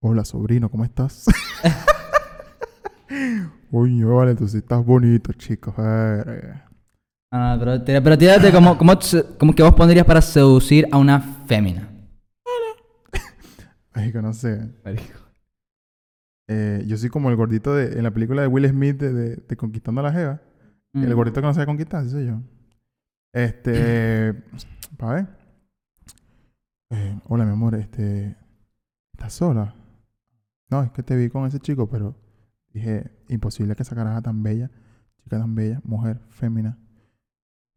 [0.01, 1.25] Hola, sobrino, ¿cómo estás?
[3.71, 5.73] Uy, vale, tú sí estás bonito, chicos.
[5.75, 6.68] verga.
[7.31, 8.93] Ah, pero, pero tírate como, como,
[9.39, 11.87] como que vos pondrías para seducir a una fémina.
[13.93, 14.71] Ay, que no sé.
[14.83, 15.19] Marico.
[16.47, 19.35] Eh, yo soy como el gordito de, en la película de Will Smith de, de-
[19.35, 20.41] de Conquistando a la Jeva.
[20.95, 21.13] El Mm.
[21.15, 22.41] gordito que no sabe conquistar, ese soy yo.
[23.31, 24.33] Este.
[24.97, 25.27] para ver.
[26.89, 28.35] Eh, hola, mi amor, este.
[29.13, 29.75] ¿Estás sola?
[30.71, 32.15] No, es que te vi con ese chico, pero
[32.73, 34.71] dije, imposible que esa caraja tan bella,
[35.23, 36.79] chica tan bella, mujer, fémina,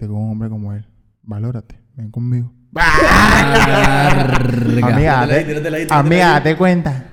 [0.03, 0.85] te con un hombre como él.
[1.23, 2.53] Valórate, ven conmigo.
[4.83, 7.05] Amiga, date, amiga, date cuenta.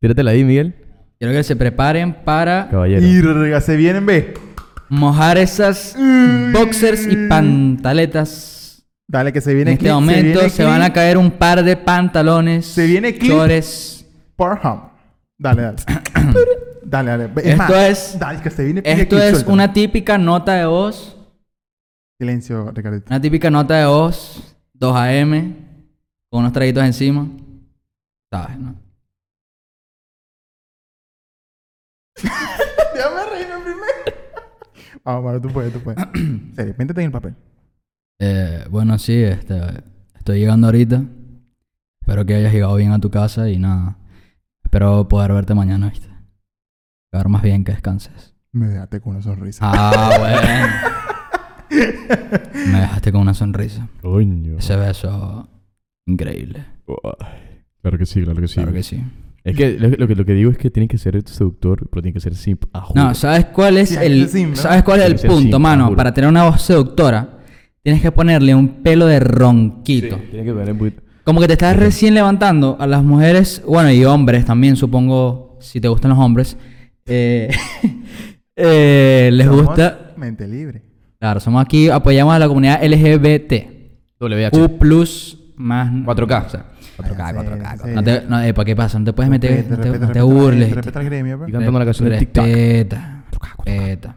[0.00, 0.74] Tíratela ahí, Miguel.
[1.18, 3.00] Quiero que se preparen para Caballero.
[3.06, 4.34] Y se vienen, ve.
[4.90, 5.96] mojar esas
[6.52, 8.84] boxers y pantaletas.
[9.08, 11.62] Dale, que se En viene este clip, momento viene se van a caer un par
[11.64, 12.66] de pantalones.
[12.66, 13.32] Se viene clip.
[13.32, 14.04] chores.
[14.36, 14.90] Pornhub.
[15.38, 15.76] Dale, dale.
[16.84, 17.30] dale, dale.
[17.36, 20.66] Es Esto más, es- Dale, que se viene Esto clip, es una típica nota de
[20.66, 21.13] voz.
[22.18, 23.06] Silencio, Ricardito.
[23.08, 24.56] Una típica nota de voz.
[24.74, 25.56] 2 AM.
[26.30, 27.28] Con unos traguitos encima.
[28.30, 28.74] ¿Sabes, no?
[32.94, 35.02] Déjame reírme primero.
[35.04, 36.02] Vamos, Maro, tú puedes, tú puedes.
[36.54, 37.34] Serio, métete en el papel.
[38.20, 39.60] Eh, bueno, sí, este,
[40.16, 41.02] estoy llegando ahorita.
[42.00, 43.96] Espero que hayas llegado bien a tu casa y nada.
[44.62, 46.08] Espero poder verte mañana, ¿viste?
[47.12, 48.34] Ver más bien que descanses.
[48.52, 49.60] Me dejaste con una sonrisa.
[49.64, 50.90] Ah, bueno.
[52.72, 53.88] Me dejaste con una sonrisa.
[54.02, 54.58] Coño.
[54.58, 55.48] Ese beso
[56.06, 56.64] increíble.
[57.82, 58.54] Claro que sí, claro que sí.
[58.54, 59.02] Claro que sí.
[59.44, 62.00] Es que lo, lo que lo que digo es que tiene que ser seductor, pero
[62.02, 63.02] tiene que ser simp a juro.
[63.02, 64.56] No, ¿sabes cuál es Sí, hay que el ser simp, ¿no?
[64.56, 65.84] ¿Sabes cuál es el que ser punto, simp, mano?
[65.86, 65.96] juro.
[65.96, 67.40] Para tener una voz seductora,
[67.82, 70.16] tienes que ponerle un pelo de ronquito.
[70.16, 70.94] Sí, tiene que tener muy...
[71.24, 75.78] Como que te estás recién levantando a las mujeres, bueno, y hombres también, supongo, si
[75.80, 76.56] te gustan los hombres,
[77.06, 77.50] eh,
[78.56, 80.14] eh, les Somos gusta.
[80.16, 80.82] Mente libre.
[81.24, 83.52] Claro, somos aquí, apoyamos a la comunidad LGBT.
[84.20, 84.50] WH.
[84.62, 85.90] U plus más.
[85.90, 86.44] 4K.
[86.44, 86.66] o sea,
[86.98, 87.82] 4K, Ah, sí, 4K.
[87.82, 87.90] sí.
[87.94, 88.98] No te, no, eh, ¿Para qué pasa?
[88.98, 89.50] No te puedes meter.
[89.52, 90.74] Respeta, no te, respeta, no te respeta burles.
[90.74, 91.52] Respeta el gremio, Y pues.
[91.52, 92.44] cantando la canción de TikTok.
[92.44, 93.24] Respeta.
[93.64, 94.16] Respeta.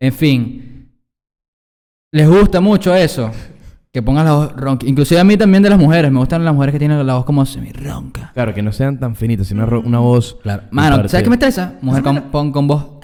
[0.00, 0.90] En fin.
[2.10, 3.30] Les gusta mucho eso.
[3.92, 4.84] Que pongan la voz ronca.
[4.84, 6.10] Inclusive a mí también de las mujeres.
[6.10, 8.32] Me gustan las mujeres que tienen la voz como semi-ronca.
[8.34, 10.36] Claro, que no sean tan finitas, sino una, voz...
[10.42, 10.64] Claro.
[10.72, 11.74] Mano, ¿sabes qué me estresa?
[11.82, 12.97] Mujer con, pon con voz.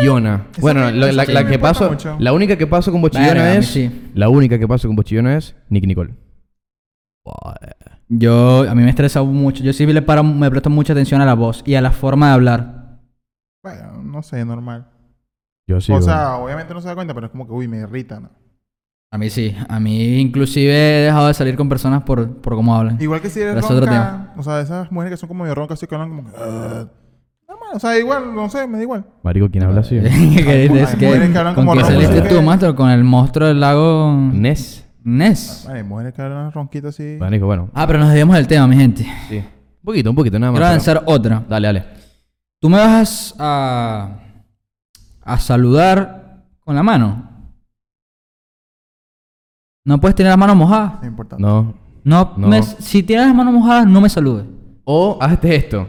[0.00, 0.46] Chillona.
[0.52, 1.90] Eso Bueno, la, eso la- sí la me que importa paso...
[1.90, 2.16] mucho.
[2.18, 3.66] La única que paso con bochillona Verga, a mí es...
[3.66, 4.10] sí.
[4.14, 6.14] La única que paso con bochillona es Nick Nicole.
[8.08, 9.62] Yo, a mí me estresa mucho.
[9.62, 12.28] Yo sí le paro, me presto mucha atención a la voz y a la forma
[12.28, 12.98] de hablar.
[13.62, 14.88] Bueno, no sé, normal.
[15.68, 15.92] Yo sí.
[15.92, 18.30] o sea, obviamente no se da cuenta, pero es como que, uy, me irrita, ¿no?
[19.12, 19.54] A mí sí.
[19.68, 23.00] A mí inclusive he dejado de salir con personas por, por cómo hablan.
[23.00, 25.44] Igual que si eres Pero es otro ronca, o sea, esas mujeres que son como
[25.44, 26.92] medio roncas, así que hablan como que...
[27.74, 29.04] O sea, igual, no sé, me da igual.
[29.22, 29.98] Marico, ¿quién habla así?
[30.00, 30.86] ¿Qué
[31.84, 32.74] saliste tú, maestro?
[32.76, 34.86] ¿Con el monstruo del lago Ness.
[35.04, 35.64] Ness?
[35.66, 37.16] Vale, hay mujeres que hablan ronquito así.
[37.18, 37.70] Marico, bueno.
[37.74, 39.06] Ah, pero nos debíamos del tema, mi gente.
[39.28, 39.38] Sí.
[39.38, 40.58] Un poquito, un poquito, nada más.
[40.60, 41.44] Quiero pero- lanzar otra.
[41.48, 41.84] Dale, dale.
[42.60, 44.18] Tú me vas a,
[45.22, 47.28] a saludar con la mano.
[49.84, 50.94] No puedes tener las manos mojadas.
[51.02, 51.42] Es importante.
[51.42, 51.74] No.
[52.04, 52.48] No, No.
[52.48, 54.46] me- si tienes las manos mojadas, no me saludes.
[54.84, 55.88] O hazte esto.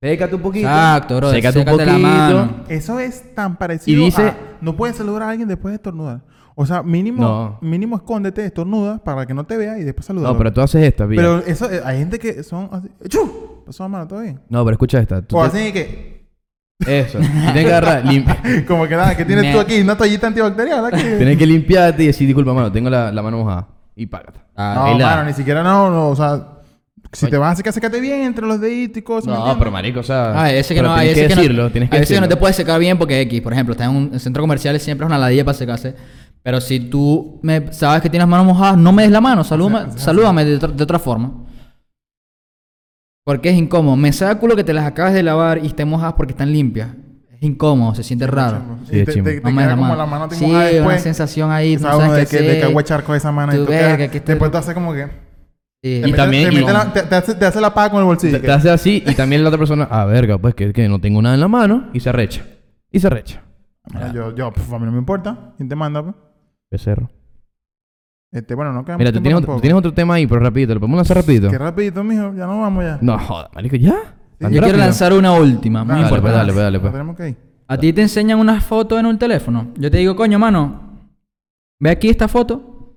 [0.00, 0.68] Sécate un poquito.
[0.68, 1.30] Exacto, bro.
[1.30, 2.08] Sécate un Sécate la poquito.
[2.08, 2.50] mano.
[2.68, 4.36] Eso es tan parecido Y dice- a...
[4.60, 6.20] No puedes saludar a alguien después de estornudar.
[6.54, 7.58] O sea, mínimo, No.
[7.60, 10.28] mínimo escóndete, estornuda para que no te vea y después saluda.
[10.28, 11.20] No, pero tú haces esta, pilla.
[11.22, 12.88] Pero eso, eh, hay gente que son así...
[13.08, 13.62] ¡Chu!
[13.66, 14.40] Pasó la mano, todo bien.
[14.48, 15.22] No, pero escucha esta.
[15.22, 16.26] Tú O te- así que...
[16.86, 17.18] Eso.
[17.18, 21.02] Tienes que agarrar, lim- Como que nada, que tienes tú aquí una toallita antibacterial aquí.
[21.18, 23.68] tienes que limpiarte y decir, disculpa, mano, tengo la, la mano mojada.
[23.96, 24.40] Y págate.
[24.56, 26.57] Ah, No, ahí la- mano, ni siquiera no, no, o sea...
[27.12, 27.30] Si Oye.
[27.30, 29.28] te vas a secar, sécate bien entre los deditos y cosas.
[29.28, 30.42] ¿me No, pero marico, o sea...
[30.42, 32.14] Ah, ese que no, hay tienes ese que que decirlo, no, tienes que a veces
[32.14, 32.36] que no decirlo.
[32.36, 35.04] te puedes secar bien porque X, por ejemplo, estás en un centro comercial y siempre
[35.04, 35.94] es una ladilla para secarse.
[36.42, 39.42] Pero si tú me, sabes que tienes las manos mojadas, no me des la mano,
[39.42, 41.32] salúdame, o sea, salúdame de, otra- de otra forma.
[43.24, 43.96] Porque es incómodo.
[43.96, 46.88] Me saca culo que te las acabas de lavar y estén mojadas porque están limpias.
[47.30, 48.60] Es incómodo, se siente raro.
[48.84, 49.96] Sí, te, te, te No me queda des la como mano.
[49.96, 51.02] la mano te sí, mojada una después.
[51.02, 53.64] sensación ahí, no Sabes qué de que, de que echar con esa mano Tu y
[53.64, 55.27] tú verga, quedas- que Después te hace como que...
[55.80, 58.06] Te metes- también- Te, y- la- te, te hace, te hace la paga con el
[58.06, 58.34] bolsillo.
[58.36, 60.88] Te, que- te hace así y también la otra persona, ah, verga, pues que, que
[60.88, 62.44] no tengo nada en la mano y se arrecha.
[62.90, 63.42] Y se arrecha.
[63.92, 65.52] Mira, yo, yo, pf, a mí no me importa.
[65.56, 66.14] ¿Quién te manda, pues?
[66.70, 67.08] Becerro.
[68.30, 69.60] Este, bueno, no queda Mira, tú tienes, otro, tú tampoco.
[69.62, 70.74] tienes otro tema ahí, pero rapidito.
[70.74, 71.48] ¿Lo podemos lanzar rapidito?
[71.50, 72.34] Qué rapidito, mijo.
[72.34, 72.98] Ya no vamos ya.
[73.00, 73.94] No, joda, marico, ¿ya?
[74.38, 76.36] ¿Tan Yo quiero lanzar una última, muy Dale, pues, importante.
[76.38, 76.92] dale, pues, dale, pues.
[76.92, 77.36] tenemos que ir.
[77.68, 79.68] A ti te enseñan una foto en un teléfono.
[79.76, 81.08] Yo te digo, coño, mano,
[81.80, 82.96] ve aquí esta foto.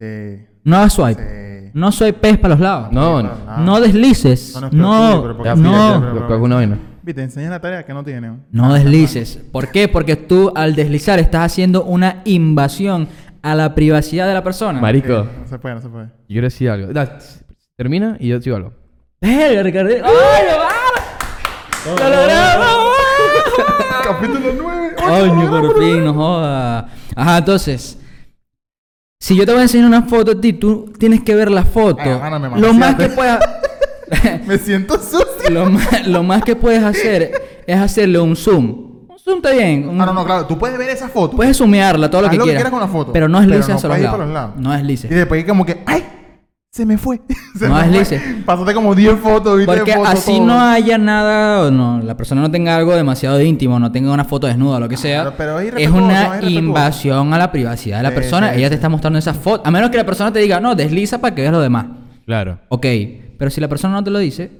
[0.00, 1.22] Eh, No hagas swipe.
[1.22, 2.92] eh, No swipes para los lados.
[2.92, 3.30] No, no.
[3.48, 3.60] ah.
[3.60, 4.54] No deslices.
[4.54, 6.78] No, no, Ya, no, vaina.
[7.02, 8.28] Viste, enseñas la tarea que no tiene.
[8.28, 8.38] ¿no?
[8.52, 9.40] no deslices.
[9.50, 9.88] ¿Por qué?
[9.88, 13.08] Porque tú al deslizar estás haciendo una invasión
[13.42, 14.80] a la privacidad de la persona.
[14.80, 16.06] Marico, no se puede, no se puede.
[16.06, 16.92] yo quiero decir algo.
[16.92, 17.18] Da,
[17.76, 18.72] termina y yo te digo algo.
[19.20, 19.90] Verga, Ricardo.
[19.90, 20.44] ¡Ay,
[21.84, 22.94] lo ¡Lo logramos!
[24.04, 24.94] Capítulo 9.
[24.96, 26.88] Coño, por fin, no joda.
[27.16, 27.98] Ajá, entonces.
[29.24, 31.64] Si yo te voy a enseñar una foto a ti, tú tienes que ver la
[31.64, 32.02] foto.
[32.56, 33.40] Lo más que puedas.
[34.46, 35.48] Me siento sucio.
[35.50, 37.32] lo, más, lo más que puedes hacer
[37.66, 38.64] es hacerle un zoom.
[39.08, 39.88] Un zoom está bien.
[39.88, 40.44] un- Ah, no, no, claro.
[40.46, 41.36] Tú puedes ver esa foto.
[41.38, 42.70] Puedes zoomearla, todo lo Haz que lo que quieras.
[42.70, 44.34] con la foto, Pero no pero deslices no hacia puedes ir los por lados.
[44.34, 44.60] los lados.
[44.60, 45.10] No deslices.
[45.10, 46.04] Y después como que, ¡ay!
[46.74, 47.20] Se me fue.
[47.56, 47.90] Se No me fue.
[47.98, 48.20] deslices.
[48.44, 50.46] Pasaste como 10 fotos, viste Porque así todo.
[50.48, 54.24] no haya nada, o no, la persona no tenga algo demasiado íntimo, no tenga una
[54.24, 55.20] foto desnuda o lo que sea.
[55.22, 58.50] Claro, pero es es una es invasión a la privacidad de la Sí, persona.
[58.50, 58.70] sí, Ella sí.
[58.70, 59.62] te está mostrando esa foto.
[59.64, 61.86] A menos que la persona te diga, no, desliza para que veas lo demás.
[62.26, 62.58] Claro.
[62.70, 62.86] Ok,
[63.38, 64.50] pero si la persona no te lo dice,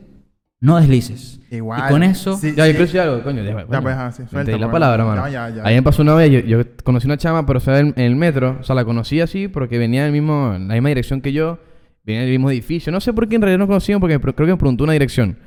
[0.61, 1.41] no deslices.
[1.51, 1.83] Igual.
[1.85, 2.71] Y con eso, Sí, Ya, yo sí.
[2.71, 3.43] quiero decir algo, coño.
[3.43, 3.83] Deja, coño.
[3.83, 4.73] pues, ajá, sí, Te suelta, di la pues.
[4.73, 5.27] palabra, mano.
[5.27, 5.63] Ya, ya, ya.
[5.65, 8.15] Ahí me pasó una vez, yo, yo conocí una chama, pero fue en, en el
[8.15, 8.59] metro.
[8.61, 11.59] O sea, la conocí así porque venía del mismo, en la misma dirección que yo.
[12.05, 12.93] Venía del mismo edificio.
[12.93, 15.39] No sé por qué en realidad no conocían porque creo que me preguntó una dirección.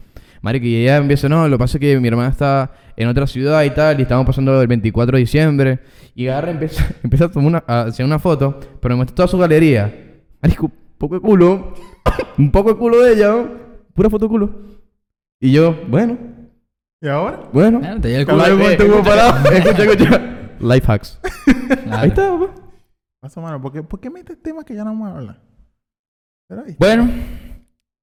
[0.42, 3.26] Marico, y ella empieza, no, lo que pasa es que mi hermana está en otra
[3.28, 5.80] ciudad y tal, y estábamos pasando el 24 de diciembre.
[6.16, 9.28] Y agarra empieza, empieza a, tomar una, a hacer una foto, pero me muestra toda
[9.28, 9.94] su galería.
[10.42, 11.74] Marico, un poco de culo.
[12.38, 13.50] un poco de culo de ella, ¿no?
[13.94, 14.52] Pura foto de culo.
[15.40, 16.18] Y yo, bueno,
[17.02, 17.42] ¿Y ahora?
[17.54, 17.80] bueno.
[17.80, 18.38] Bueno, te el culo.
[18.38, 19.52] Life- estuvo escucha, parado.
[19.52, 20.22] escucha, escucha.
[20.60, 21.20] Life hacks.
[21.84, 21.98] Claro.
[21.98, 22.54] Ahí está, papá.
[23.20, 23.62] Pasa, mano.
[23.62, 25.47] ¿Por qué, ¿Por qué metes temas que ya no vamos a hablar?
[26.80, 27.10] Bueno,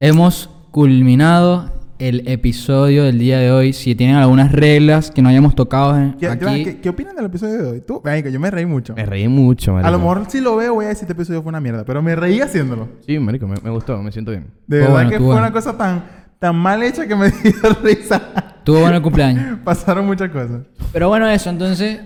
[0.00, 3.72] hemos culminado el episodio del día de hoy.
[3.72, 7.24] Si tienen algunas reglas que no hayamos tocado en- ¿Qué, aquí, ¿qué, qué opinan del
[7.26, 7.80] episodio de hoy?
[7.80, 8.94] Tú, marico, yo me reí mucho.
[8.94, 9.88] Me reí mucho, marico.
[9.88, 12.02] A lo mejor si lo veo voy a decir este episodio fue una mierda, pero
[12.02, 12.88] me reí haciéndolo.
[13.06, 14.48] Sí, marico, me, me gustó, me siento bien.
[14.66, 15.40] De verdad bueno, que fue bueno.
[15.40, 16.04] una cosa tan,
[16.38, 18.20] tan mal hecha que me dio risa.
[18.62, 19.58] tuvo bueno el cumpleaños.
[19.64, 20.62] Pasaron muchas cosas.
[20.92, 21.98] Pero bueno, eso, entonces.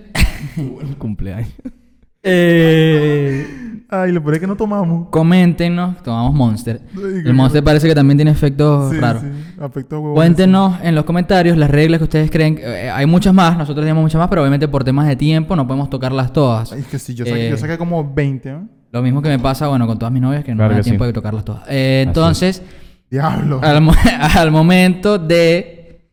[0.57, 1.51] Buen cumpleaños.
[2.23, 5.09] eh, Ay, lo peor es que no tomamos.
[5.09, 6.83] coméntenos, tomamos Monster.
[6.95, 9.23] Ay, El Monster parece que también tiene efectos Sí, raros.
[9.23, 9.29] sí,
[9.61, 10.15] afectó huevón.
[10.15, 12.59] Cuéntenos en los comentarios las reglas que ustedes creen.
[12.61, 15.67] eh, hay muchas más, nosotros tenemos muchas más, pero obviamente por temas de tiempo no
[15.67, 16.71] podemos tocarlas todas.
[16.73, 18.69] Ay, es que sí, yo saqué, Eh, yo saqué como 20, ¿no?
[18.93, 20.81] Lo mismo que me pasa, bueno, con todas mis novias que no Claro me da
[20.81, 21.07] que tiempo sí.
[21.09, 21.63] de tocarlas todas.
[21.69, 22.63] Eh, entonces,
[23.11, 23.61] Diablo.
[23.63, 23.93] al, mo-
[24.37, 26.11] al momento de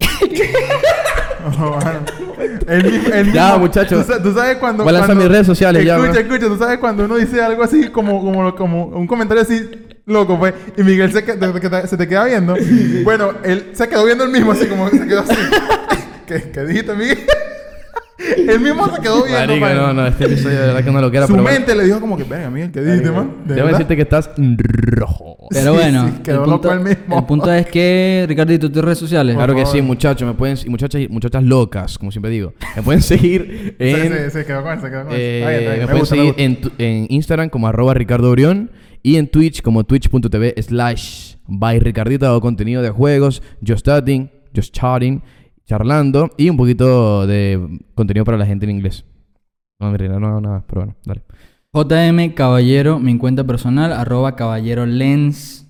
[1.58, 2.00] Mano.
[2.66, 4.02] El mismo, el Ya, mismo- muchacho.
[4.04, 4.84] Tú, sa- tú sabes cuando.
[4.84, 6.46] Voy a lanzar mis redes sociales ya, Escucha, escucha.
[6.46, 9.68] Tú sabes cuando uno dice algo así, como, como, como un comentario así,
[10.06, 10.54] loco, pues.
[10.76, 11.24] Y Miguel se,
[11.86, 12.56] se te queda viendo.
[13.04, 15.34] Bueno, él se quedó viendo el mismo, así como se quedó así.
[16.26, 17.18] ¿Qué, qué dijiste, Miguel?
[18.36, 21.08] Él mismo se quedó viendo, Marico, no, no, este episodio de verdad que no lo
[21.10, 21.56] quiera, Su pero bueno.
[21.58, 23.32] mente le dijo como que, venga, Miguel, ¿qué dijiste, man?
[23.44, 23.78] ¿De Debo verdad?
[23.78, 24.30] decirte que estás
[24.66, 25.27] rojo.
[25.50, 27.18] Pero Sí, bueno, sí, quedó el, punto, loco él mismo.
[27.18, 29.34] el punto es que, Ricardito, tus redes sociales.
[29.36, 32.52] Claro que sí, muchachos, me pueden, y muchachas, y muchachas locas, como siempre digo.
[32.76, 35.18] Me pueden seguir Sí, en, sí, se quedó con él, se quedó con él.
[35.20, 35.80] eh, Está bien, está bien.
[35.80, 38.70] me Me pueden gusta, me seguir en, tu- en Instagram como arroba Ricardo Orión
[39.02, 44.74] y en Twitch como twitch.tv slash by Ricardito hago contenido de juegos, just chatting, just
[44.74, 45.22] chatting,
[45.66, 49.04] charlando y un poquito de contenido para la gente en inglés.
[49.80, 51.22] No, realidad no hago nada, pero bueno, dale.
[51.72, 55.66] JM Caballero, mi cuenta personal, arroba Caballero Lens,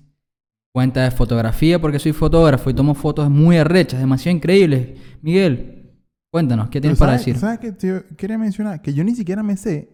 [0.73, 4.97] cuenta de fotografía, porque soy fotógrafo y tomo fotos muy arrechas, demasiado increíbles.
[5.21, 5.99] Miguel,
[6.31, 7.39] cuéntanos, ¿qué tienes para ¿sabes- decir?
[7.39, 7.71] ¿Sabes qué?
[7.73, 9.89] Te quería mencionar que yo ni siquiera me sé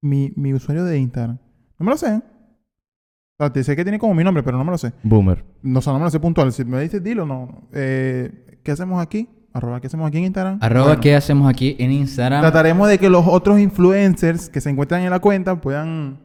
[0.00, 1.38] mi, mi usuario de Instagram.
[1.78, 2.14] No me lo sé.
[2.14, 4.92] O sea, te sé que tiene como mi nombre, pero no me lo sé.
[5.04, 5.44] Boomer.
[5.62, 6.52] No, o sea, no me lo sé puntual.
[6.52, 7.68] Si me dices, dilo, no.
[7.72, 9.28] Eh, ¿Qué hacemos aquí?
[9.52, 10.58] Arroba, ¿qué hacemos aquí en Instagram?
[10.60, 12.40] Arroba, Bueno, ¿qué hacemos aquí en Instagram?
[12.40, 16.18] Trataremos de que los otros influencers que se encuentran en la cuenta puedan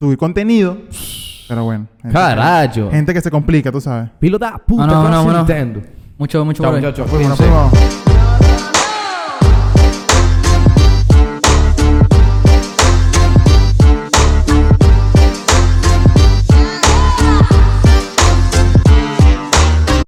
[0.00, 0.78] subir contenido.
[1.48, 1.86] Pero bueno.
[2.00, 2.90] gente- Carajo.
[2.90, 4.10] Gente que se complica, tú sabes.
[4.18, 5.38] Pilota puta, No, no, no, no.
[5.38, 5.82] Nintendo.
[6.18, 8.03] Mucho, mucho Chao, muchachos.